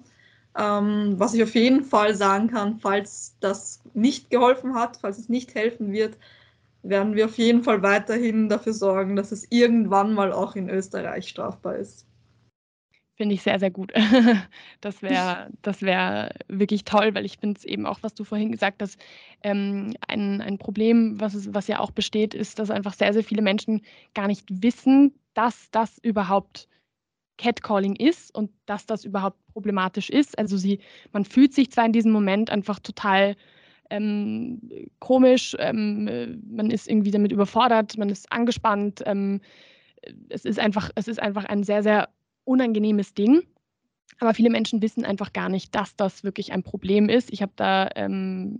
Ähm, 0.57 1.14
was 1.18 1.35
ich 1.35 1.42
auf 1.42 1.54
jeden 1.54 1.85
Fall 1.85 2.14
sagen 2.14 2.48
kann, 2.48 2.78
falls 2.78 3.37
das 3.40 3.80
nicht 3.94 4.30
geholfen 4.30 4.74
hat, 4.74 4.98
falls 4.98 5.18
es 5.18 5.28
nicht 5.28 5.54
helfen 5.54 5.92
wird, 5.92 6.16
werden 6.83 7.14
wir 7.14 7.26
auf 7.26 7.38
jeden 7.38 7.64
Fall 7.64 7.83
weiterhin 7.83 8.48
dafür 8.48 8.74
sorgen, 8.74 9.16
dass 9.16 9.33
es 9.33 9.46
irgendwann 9.50 10.14
mal 10.14 10.33
auch 10.33 10.54
in 10.54 10.68
Österreich 10.70 11.28
strafbar 11.28 11.76
ist. 11.76 12.07
Finde 13.16 13.35
ich 13.35 13.42
sehr, 13.42 13.59
sehr 13.59 13.70
gut. 13.70 13.92
Das 14.81 15.00
wäre 15.00 15.50
das 15.62 15.81
wär 15.83 16.35
wirklich 16.48 16.85
toll, 16.85 17.14
weil 17.14 17.24
ich 17.24 17.38
finde 17.38 17.59
es 17.59 17.64
eben 17.64 17.87
auch, 17.87 17.98
was 18.03 18.14
du 18.14 18.24
vorhin 18.24 18.53
gesagt 18.53 18.83
hast, 18.83 19.00
ähm, 19.42 19.94
ein, 20.09 20.40
ein 20.42 20.59
Problem, 20.59 21.18
was, 21.20 21.35
es, 21.35 21.55
was 21.55 21.68
ja 21.68 21.81
auch 21.81 21.90
besteht, 21.90 22.35
ist, 22.35 22.59
dass 22.59 22.70
einfach 22.70 22.92
sehr, 22.92 23.12
sehr 23.14 23.24
viele 23.24 23.40
Menschen 23.40 23.83
gar 24.14 24.27
nicht 24.27 24.44
wissen, 24.62 25.14
dass 25.33 25.70
das 25.70 25.98
überhaupt 25.98 26.68
Catcalling 27.38 27.96
ist 27.96 28.35
und 28.35 28.50
dass 28.66 28.87
das 28.87 29.05
überhaupt 29.05 29.38
problematisch 29.53 30.11
ist. 30.11 30.38
Also 30.38 30.57
sie, 30.57 30.81
man 31.12 31.24
fühlt 31.24 31.55
sich 31.55 31.70
zwar 31.70 31.87
in 31.87 31.92
diesem 31.92 32.12
Moment 32.12 32.50
einfach 32.50 32.79
total 32.79 33.37
ähm, 33.90 34.61
komisch, 34.98 35.57
ähm, 35.59 36.42
man 36.50 36.70
ist 36.70 36.88
irgendwie 36.88 37.11
damit 37.11 37.33
überfordert, 37.33 37.96
man 37.96 38.09
ist 38.09 38.31
angespannt. 38.33 39.03
Ähm, 39.07 39.40
es 40.29 40.44
ist 40.44 40.59
einfach, 40.59 40.90
es 40.94 41.09
ist 41.09 41.20
einfach 41.20 41.44
ein 41.44 41.64
sehr, 41.64 41.83
sehr 41.83 42.09
unangenehmes 42.44 43.14
Ding. 43.14 43.42
Aber 44.20 44.35
viele 44.35 44.50
Menschen 44.50 44.83
wissen 44.83 45.04
einfach 45.04 45.33
gar 45.33 45.48
nicht, 45.48 45.74
dass 45.74 45.96
das 45.96 46.24
wirklich 46.24 46.52
ein 46.52 46.62
Problem 46.62 47.09
ist. 47.09 47.33
Ich 47.33 47.42
habe 47.42 47.52
da 47.57 47.88
ähm, 47.96 48.59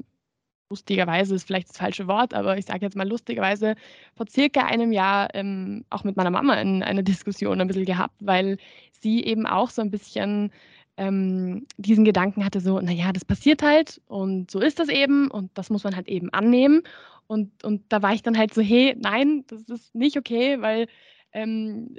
lustigerweise 0.69 1.35
ist 1.35 1.45
vielleicht 1.45 1.69
das 1.71 1.79
falsche 1.79 2.09
Wort, 2.09 2.35
aber 2.35 2.59
ich 2.59 2.65
sage 2.65 2.81
jetzt 2.81 2.97
mal 2.97 3.09
lustigerweise 3.09 3.77
vor 4.17 4.27
circa 4.29 4.67
einem 4.67 4.93
Jahr 4.93 5.33
ähm, 5.35 5.85
auch 5.91 6.05
mit 6.05 6.17
meiner 6.17 6.31
Mama 6.31 6.55
in, 6.61 6.83
eine 6.83 7.05
Diskussion 7.05 7.61
ein 7.61 7.69
bisschen 7.69 7.85
gehabt, 7.85 8.17
weil 8.21 8.57
sie 8.91 9.23
eben 9.25 9.47
auch 9.47 9.71
so 9.71 9.83
ein 9.83 9.91
bisschen 9.91 10.51
ähm, 10.97 11.67
diesen 11.77 12.05
Gedanken 12.05 12.45
hatte, 12.45 12.61
so, 12.61 12.81
naja, 12.81 13.13
das 13.13 13.25
passiert 13.25 13.63
halt 13.63 14.01
und 14.07 14.51
so 14.51 14.61
ist 14.61 14.79
das 14.79 14.89
eben 14.89 15.31
und 15.31 15.51
das 15.55 15.71
muss 15.71 15.85
man 15.85 15.95
halt 15.95 16.09
eben 16.09 16.31
annehmen. 16.31 16.83
Und, 17.27 17.65
und 17.65 17.83
da 17.89 18.03
war 18.03 18.13
ich 18.13 18.23
dann 18.23 18.37
halt 18.37 18.53
so, 18.53 18.61
hey, 18.61 18.97
nein, 18.99 19.45
das 19.49 19.63
ist 19.63 19.95
nicht 19.95 20.17
okay, 20.17 20.61
weil 20.61 20.89
ähm, 21.33 21.97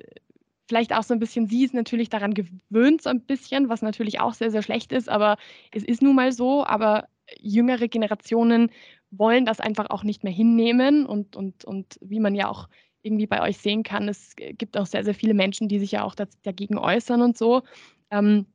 vielleicht 0.67 0.93
auch 0.93 1.03
so 1.03 1.13
ein 1.13 1.19
bisschen, 1.19 1.47
sie 1.47 1.63
ist 1.63 1.73
natürlich 1.73 2.09
daran 2.09 2.33
gewöhnt, 2.33 3.01
so 3.01 3.09
ein 3.09 3.21
bisschen, 3.21 3.69
was 3.69 3.81
natürlich 3.81 4.19
auch 4.19 4.33
sehr, 4.33 4.51
sehr 4.51 4.63
schlecht 4.63 4.91
ist, 4.91 5.09
aber 5.09 5.37
es 5.71 5.83
ist 5.83 6.01
nun 6.01 6.15
mal 6.15 6.31
so, 6.31 6.65
aber 6.65 7.07
jüngere 7.39 7.87
Generationen 7.87 8.71
wollen 9.11 9.45
das 9.45 9.59
einfach 9.59 9.89
auch 9.89 10.03
nicht 10.03 10.23
mehr 10.23 10.33
hinnehmen 10.33 11.05
und, 11.05 11.35
und, 11.35 11.65
und 11.65 11.97
wie 12.01 12.19
man 12.19 12.35
ja 12.35 12.47
auch 12.49 12.67
irgendwie 13.01 13.27
bei 13.27 13.41
euch 13.41 13.57
sehen 13.59 13.83
kann, 13.83 14.09
es 14.09 14.35
gibt 14.35 14.77
auch 14.77 14.87
sehr, 14.87 15.03
sehr 15.03 15.13
viele 15.13 15.35
Menschen, 15.35 15.69
die 15.69 15.79
sich 15.79 15.91
ja 15.91 16.03
auch 16.03 16.15
dagegen 16.15 16.77
äußern 16.77 17.21
und 17.21 17.37
so. 17.37 17.61
Ähm, 18.09 18.47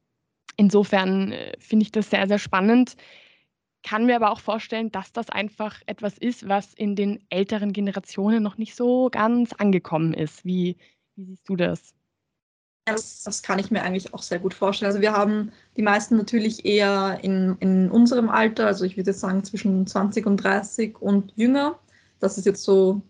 insofern 0.56 1.32
äh, 1.32 1.52
finde 1.60 1.84
ich 1.84 1.92
das 1.92 2.10
sehr, 2.10 2.26
sehr 2.26 2.40
spannend. 2.40 2.96
Kann 3.84 4.06
mir 4.06 4.16
aber 4.16 4.30
auch 4.32 4.40
vorstellen, 4.40 4.90
dass 4.90 5.12
das 5.12 5.30
einfach 5.30 5.80
etwas 5.86 6.18
ist, 6.18 6.48
was 6.48 6.74
in 6.74 6.96
den 6.96 7.24
älteren 7.30 7.72
Generationen 7.72 8.42
noch 8.42 8.58
nicht 8.58 8.74
so 8.74 9.08
ganz 9.10 9.52
angekommen 9.52 10.12
ist. 10.14 10.44
Wie, 10.44 10.76
wie 11.14 11.24
siehst 11.24 11.48
du 11.48 11.54
das? 11.56 11.94
Das, 12.92 13.22
das, 13.22 13.42
kann 13.42 13.58
ich 13.58 13.70
mir 13.70 13.82
eigentlich 13.82 14.14
auch 14.14 14.22
sehr 14.22 14.38
gut 14.38 14.54
vorstellen. 14.54 14.90
Also 14.90 15.00
wir 15.00 15.12
haben 15.12 15.52
die 15.76 15.82
meisten 15.82 16.16
natürlich 16.16 16.64
eher 16.64 17.18
in, 17.22 17.56
in 17.60 17.90
unserem 17.90 18.28
Alter, 18.28 18.66
also 18.66 18.84
ich 18.84 18.96
würde 18.96 19.12
sagen 19.12 19.44
zwischen 19.44 19.86
20 19.86 20.26
und 20.26 20.36
30 20.38 21.00
und 21.00 21.32
jünger. 21.36 21.78
Das 22.20 22.38
ist 22.38 22.46
jetzt 22.46 22.62
so 22.64 23.02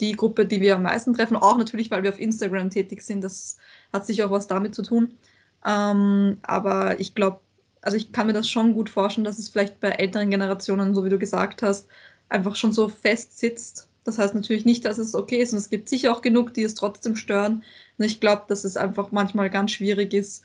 die 0.00 0.12
Gruppe, 0.12 0.46
die 0.46 0.60
wir 0.60 0.76
am 0.76 0.82
meisten 0.82 1.14
treffen. 1.14 1.36
Auch 1.36 1.58
natürlich, 1.58 1.90
weil 1.90 2.02
wir 2.02 2.10
auf 2.10 2.20
Instagram 2.20 2.70
tätig 2.70 3.02
sind. 3.02 3.22
Das 3.22 3.58
hat 3.92 4.06
sicher 4.06 4.26
auch 4.26 4.30
was 4.30 4.46
damit 4.46 4.74
zu 4.74 4.82
tun. 4.82 5.18
Ähm, 5.64 6.38
aber 6.42 6.98
ich 7.00 7.14
glaube, 7.14 7.40
also 7.82 7.96
ich 7.96 8.12
kann 8.12 8.26
mir 8.26 8.32
das 8.32 8.48
schon 8.48 8.74
gut 8.74 8.90
vorstellen, 8.90 9.24
dass 9.24 9.38
es 9.38 9.48
vielleicht 9.50 9.80
bei 9.80 9.90
älteren 9.90 10.30
Generationen, 10.30 10.94
so 10.94 11.04
wie 11.04 11.10
du 11.10 11.18
gesagt 11.18 11.62
hast, 11.62 11.86
einfach 12.28 12.56
schon 12.56 12.72
so 12.72 12.88
fest 12.88 13.38
sitzt. 13.38 13.89
Das 14.10 14.18
heißt 14.18 14.34
natürlich 14.34 14.64
nicht, 14.64 14.84
dass 14.84 14.98
es 14.98 15.14
okay 15.14 15.38
ist 15.40 15.52
und 15.52 15.58
es 15.58 15.70
gibt 15.70 15.88
sicher 15.88 16.12
auch 16.12 16.20
genug, 16.20 16.52
die 16.52 16.64
es 16.64 16.74
trotzdem 16.74 17.14
stören. 17.14 17.62
Und 17.96 18.04
ich 18.04 18.20
glaube, 18.20 18.42
dass 18.48 18.64
es 18.64 18.76
einfach 18.76 19.12
manchmal 19.12 19.50
ganz 19.50 19.70
schwierig 19.70 20.12
ist, 20.14 20.42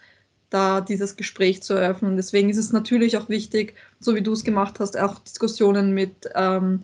da 0.52 0.82
dieses 0.82 1.16
Gespräch 1.16 1.64
zu 1.64 1.74
eröffnen. 1.74 2.16
Deswegen 2.16 2.50
ist 2.50 2.58
es 2.58 2.72
natürlich 2.72 3.18
auch 3.18 3.28
wichtig, 3.30 3.76
so 4.00 4.14
wie 4.16 4.22
du 4.22 4.34
es 4.34 4.44
gemacht 4.44 4.80
hast, 4.80 4.98
auch 5.00 5.20
Diskussionen 5.20 5.94
mit 5.94 6.30
ähm, 6.36 6.84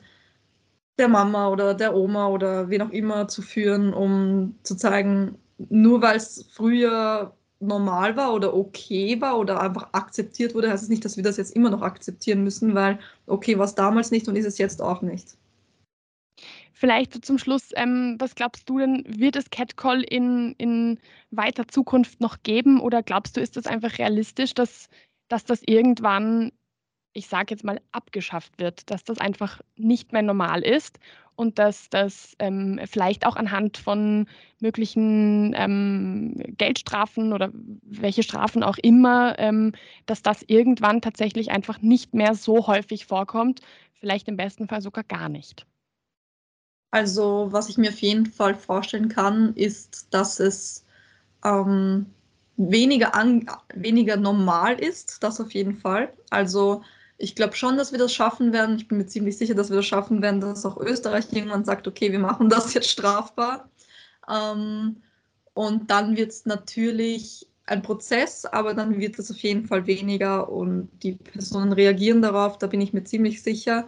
der 0.97 1.07
Mama 1.07 1.49
oder 1.49 1.75
der 1.75 1.95
Oma 1.95 2.27
oder 2.29 2.69
wen 2.69 2.81
auch 2.81 2.89
immer 2.91 3.27
zu 3.27 3.41
führen, 3.43 3.93
um 3.93 4.55
zu 4.63 4.75
zeigen, 4.75 5.37
nur 5.69 6.01
weil 6.01 6.17
es 6.17 6.47
früher 6.51 7.35
normal 7.59 8.15
war 8.17 8.33
oder 8.33 8.55
okay 8.55 9.21
war 9.21 9.37
oder 9.37 9.61
einfach 9.61 9.89
akzeptiert 9.93 10.55
wurde, 10.55 10.71
heißt 10.71 10.83
es 10.83 10.89
nicht, 10.89 11.05
dass 11.05 11.17
wir 11.17 11.23
das 11.23 11.37
jetzt 11.37 11.55
immer 11.55 11.69
noch 11.69 11.83
akzeptieren 11.83 12.43
müssen, 12.43 12.73
weil 12.75 12.99
okay 13.27 13.57
war 13.59 13.65
es 13.65 13.75
damals 13.75 14.09
nicht 14.11 14.27
und 14.27 14.35
ist 14.35 14.47
es 14.47 14.57
jetzt 14.57 14.81
auch 14.81 15.03
nicht. 15.03 15.37
Vielleicht 16.81 17.23
zum 17.23 17.37
Schluss, 17.37 17.69
ähm, 17.75 18.15
was 18.17 18.33
glaubst 18.33 18.67
du 18.67 18.79
denn, 18.79 19.03
wird 19.07 19.35
es 19.35 19.51
Catcall 19.51 20.01
in, 20.01 20.55
in 20.57 20.97
weiter 21.29 21.67
Zukunft 21.67 22.19
noch 22.21 22.41
geben 22.41 22.79
oder 22.79 23.03
glaubst 23.03 23.37
du, 23.37 23.39
ist 23.39 23.55
das 23.55 23.67
einfach 23.67 23.99
realistisch, 23.99 24.55
dass, 24.55 24.89
dass 25.27 25.45
das 25.45 25.61
irgendwann, 25.61 26.51
ich 27.13 27.27
sage 27.27 27.53
jetzt 27.53 27.63
mal, 27.63 27.79
abgeschafft 27.91 28.57
wird, 28.57 28.89
dass 28.89 29.03
das 29.03 29.19
einfach 29.19 29.61
nicht 29.75 30.11
mehr 30.11 30.23
normal 30.23 30.63
ist 30.63 30.97
und 31.35 31.59
dass 31.59 31.87
das 31.91 32.35
ähm, 32.39 32.79
vielleicht 32.89 33.27
auch 33.27 33.35
anhand 33.35 33.77
von 33.77 34.27
möglichen 34.59 35.53
ähm, 35.55 36.33
Geldstrafen 36.57 37.31
oder 37.31 37.51
welche 37.83 38.23
Strafen 38.23 38.63
auch 38.63 38.79
immer, 38.81 39.37
ähm, 39.37 39.73
dass 40.07 40.23
das 40.23 40.41
irgendwann 40.47 41.01
tatsächlich 41.01 41.51
einfach 41.51 41.79
nicht 41.79 42.15
mehr 42.15 42.33
so 42.33 42.65
häufig 42.65 43.05
vorkommt, 43.05 43.59
vielleicht 43.99 44.27
im 44.27 44.35
besten 44.35 44.67
Fall 44.67 44.81
sogar 44.81 45.03
gar 45.03 45.29
nicht? 45.29 45.67
Also 46.91 47.47
was 47.51 47.69
ich 47.69 47.77
mir 47.77 47.89
auf 47.89 47.99
jeden 47.99 48.25
Fall 48.25 48.55
vorstellen 48.55 49.09
kann, 49.09 49.53
ist, 49.55 50.07
dass 50.11 50.39
es 50.39 50.85
ähm, 51.43 52.05
weniger, 52.57 53.15
an, 53.15 53.47
weniger 53.73 54.17
normal 54.17 54.79
ist, 54.79 55.23
das 55.23 55.39
auf 55.39 55.53
jeden 55.53 55.77
Fall. 55.77 56.13
Also 56.29 56.83
ich 57.17 57.35
glaube 57.35 57.55
schon, 57.55 57.77
dass 57.77 57.91
wir 57.91 57.99
das 57.99 58.13
schaffen 58.13 58.51
werden. 58.51 58.75
Ich 58.77 58.87
bin 58.87 58.97
mir 58.97 59.07
ziemlich 59.07 59.37
sicher, 59.37 59.53
dass 59.55 59.69
wir 59.69 59.77
das 59.77 59.85
schaffen 59.85 60.21
werden, 60.21 60.41
dass 60.41 60.65
auch 60.65 60.77
Österreich 60.77 61.31
irgendwann 61.31 61.65
sagt, 61.65 61.87
okay, 61.87 62.11
wir 62.11 62.19
machen 62.19 62.49
das 62.49 62.73
jetzt 62.73 62.89
strafbar. 62.89 63.69
Ähm, 64.29 64.97
und 65.53 65.91
dann 65.91 66.17
wird 66.17 66.31
es 66.31 66.45
natürlich 66.45 67.47
ein 67.65 67.81
Prozess, 67.83 68.45
aber 68.45 68.73
dann 68.73 68.99
wird 68.99 69.17
es 69.19 69.31
auf 69.31 69.37
jeden 69.37 69.65
Fall 69.65 69.85
weniger 69.87 70.49
und 70.49 70.89
die 71.03 71.13
Personen 71.13 71.71
reagieren 71.73 72.21
darauf, 72.21 72.57
da 72.57 72.67
bin 72.67 72.81
ich 72.81 72.91
mir 72.93 73.03
ziemlich 73.03 73.43
sicher. 73.43 73.87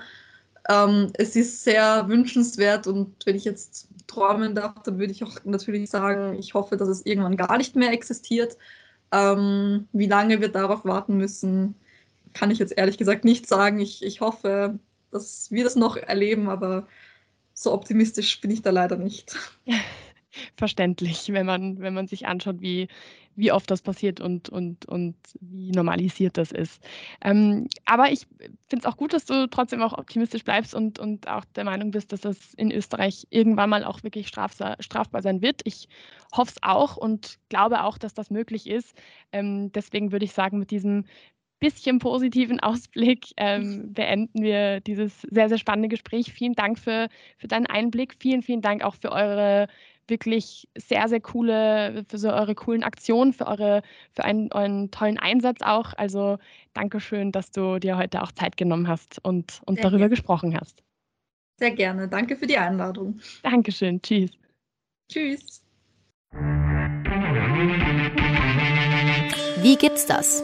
Ähm, 0.69 1.11
es 1.15 1.35
ist 1.35 1.63
sehr 1.63 2.07
wünschenswert 2.07 2.87
und 2.87 3.25
wenn 3.25 3.35
ich 3.35 3.43
jetzt 3.43 3.87
träumen 4.07 4.55
darf, 4.55 4.83
dann 4.83 4.97
würde 4.97 5.11
ich 5.11 5.23
auch 5.23 5.43
natürlich 5.43 5.89
sagen, 5.89 6.37
ich 6.37 6.53
hoffe, 6.53 6.77
dass 6.77 6.87
es 6.87 7.05
irgendwann 7.05 7.37
gar 7.37 7.57
nicht 7.57 7.75
mehr 7.75 7.91
existiert. 7.91 8.57
Ähm, 9.11 9.87
wie 9.91 10.07
lange 10.07 10.41
wir 10.41 10.49
darauf 10.49 10.85
warten 10.85 11.17
müssen, 11.17 11.75
kann 12.33 12.51
ich 12.51 12.59
jetzt 12.59 12.77
ehrlich 12.77 12.97
gesagt 12.97 13.25
nicht 13.25 13.47
sagen. 13.47 13.79
Ich, 13.79 14.03
ich 14.03 14.21
hoffe, 14.21 14.79
dass 15.11 15.51
wir 15.51 15.63
das 15.63 15.75
noch 15.75 15.97
erleben, 15.97 16.49
aber 16.49 16.87
so 17.53 17.71
optimistisch 17.73 18.41
bin 18.41 18.51
ich 18.51 18.61
da 18.61 18.71
leider 18.71 18.97
nicht. 18.97 19.35
Verständlich, 20.57 21.31
wenn 21.31 21.45
man, 21.45 21.79
wenn 21.79 21.93
man 21.93 22.07
sich 22.07 22.25
anschaut, 22.25 22.59
wie, 22.59 22.87
wie 23.35 23.51
oft 23.51 23.69
das 23.69 23.81
passiert 23.81 24.19
und, 24.19 24.49
und, 24.49 24.85
und 24.85 25.15
wie 25.39 25.71
normalisiert 25.71 26.37
das 26.37 26.51
ist. 26.51 26.83
Ähm, 27.21 27.67
aber 27.85 28.11
ich 28.11 28.27
finde 28.67 28.85
es 28.85 28.85
auch 28.85 28.97
gut, 28.97 29.13
dass 29.13 29.25
du 29.25 29.47
trotzdem 29.47 29.81
auch 29.81 29.97
optimistisch 29.97 30.43
bleibst 30.43 30.73
und, 30.75 30.99
und 30.99 31.27
auch 31.27 31.45
der 31.55 31.63
Meinung 31.63 31.91
bist, 31.91 32.11
dass 32.11 32.21
das 32.21 32.53
in 32.55 32.71
Österreich 32.71 33.27
irgendwann 33.29 33.69
mal 33.69 33.83
auch 33.83 34.03
wirklich 34.03 34.27
strafbar, 34.27 34.77
strafbar 34.79 35.21
sein 35.21 35.41
wird. 35.41 35.61
Ich 35.63 35.87
hoffe 36.35 36.51
es 36.55 36.63
auch 36.63 36.97
und 36.97 37.39
glaube 37.49 37.83
auch, 37.83 37.97
dass 37.97 38.13
das 38.13 38.29
möglich 38.29 38.67
ist. 38.67 38.95
Ähm, 39.31 39.71
deswegen 39.71 40.11
würde 40.11 40.25
ich 40.25 40.33
sagen, 40.33 40.59
mit 40.59 40.71
diesem 40.71 41.05
bisschen 41.63 41.99
positiven 41.99 42.59
Ausblick 42.59 43.33
ähm, 43.37 43.93
beenden 43.93 44.43
wir 44.43 44.81
dieses 44.81 45.21
sehr, 45.21 45.47
sehr 45.47 45.57
spannende 45.57 45.87
Gespräch. 45.87 46.33
Vielen 46.33 46.55
Dank 46.55 46.77
für, 46.77 47.07
für 47.37 47.47
deinen 47.47 47.67
Einblick. 47.67 48.15
Vielen, 48.19 48.41
vielen 48.41 48.61
Dank 48.61 48.83
auch 48.83 48.95
für 48.95 49.11
eure 49.11 49.67
wirklich 50.09 50.67
sehr, 50.75 51.07
sehr 51.07 51.21
coole, 51.21 52.03
für 52.09 52.17
so 52.17 52.29
eure 52.29 52.53
coolen 52.53 52.83
Aktionen, 52.83 53.31
für 53.31 53.47
eure, 53.47 53.81
für 54.11 54.25
einen, 54.25 54.51
euren 54.51 54.91
tollen 54.91 55.17
Einsatz 55.17 55.61
auch. 55.61 55.93
Also 55.95 56.37
Dankeschön, 56.73 57.31
dass 57.31 57.51
du 57.51 57.79
dir 57.79 57.97
heute 57.97 58.21
auch 58.21 58.33
Zeit 58.33 58.57
genommen 58.57 58.89
hast 58.89 59.23
und, 59.23 59.61
und 59.65 59.79
darüber 59.79 59.99
gerne. 59.99 60.09
gesprochen 60.09 60.59
hast. 60.59 60.83
Sehr 61.57 61.71
gerne. 61.71 62.09
Danke 62.09 62.35
für 62.35 62.47
die 62.47 62.57
Einladung. 62.57 63.21
Dankeschön. 63.43 64.01
Tschüss. 64.01 64.31
Tschüss. 65.09 65.61
Wie 69.61 69.77
gibt's 69.77 70.05
das? 70.05 70.43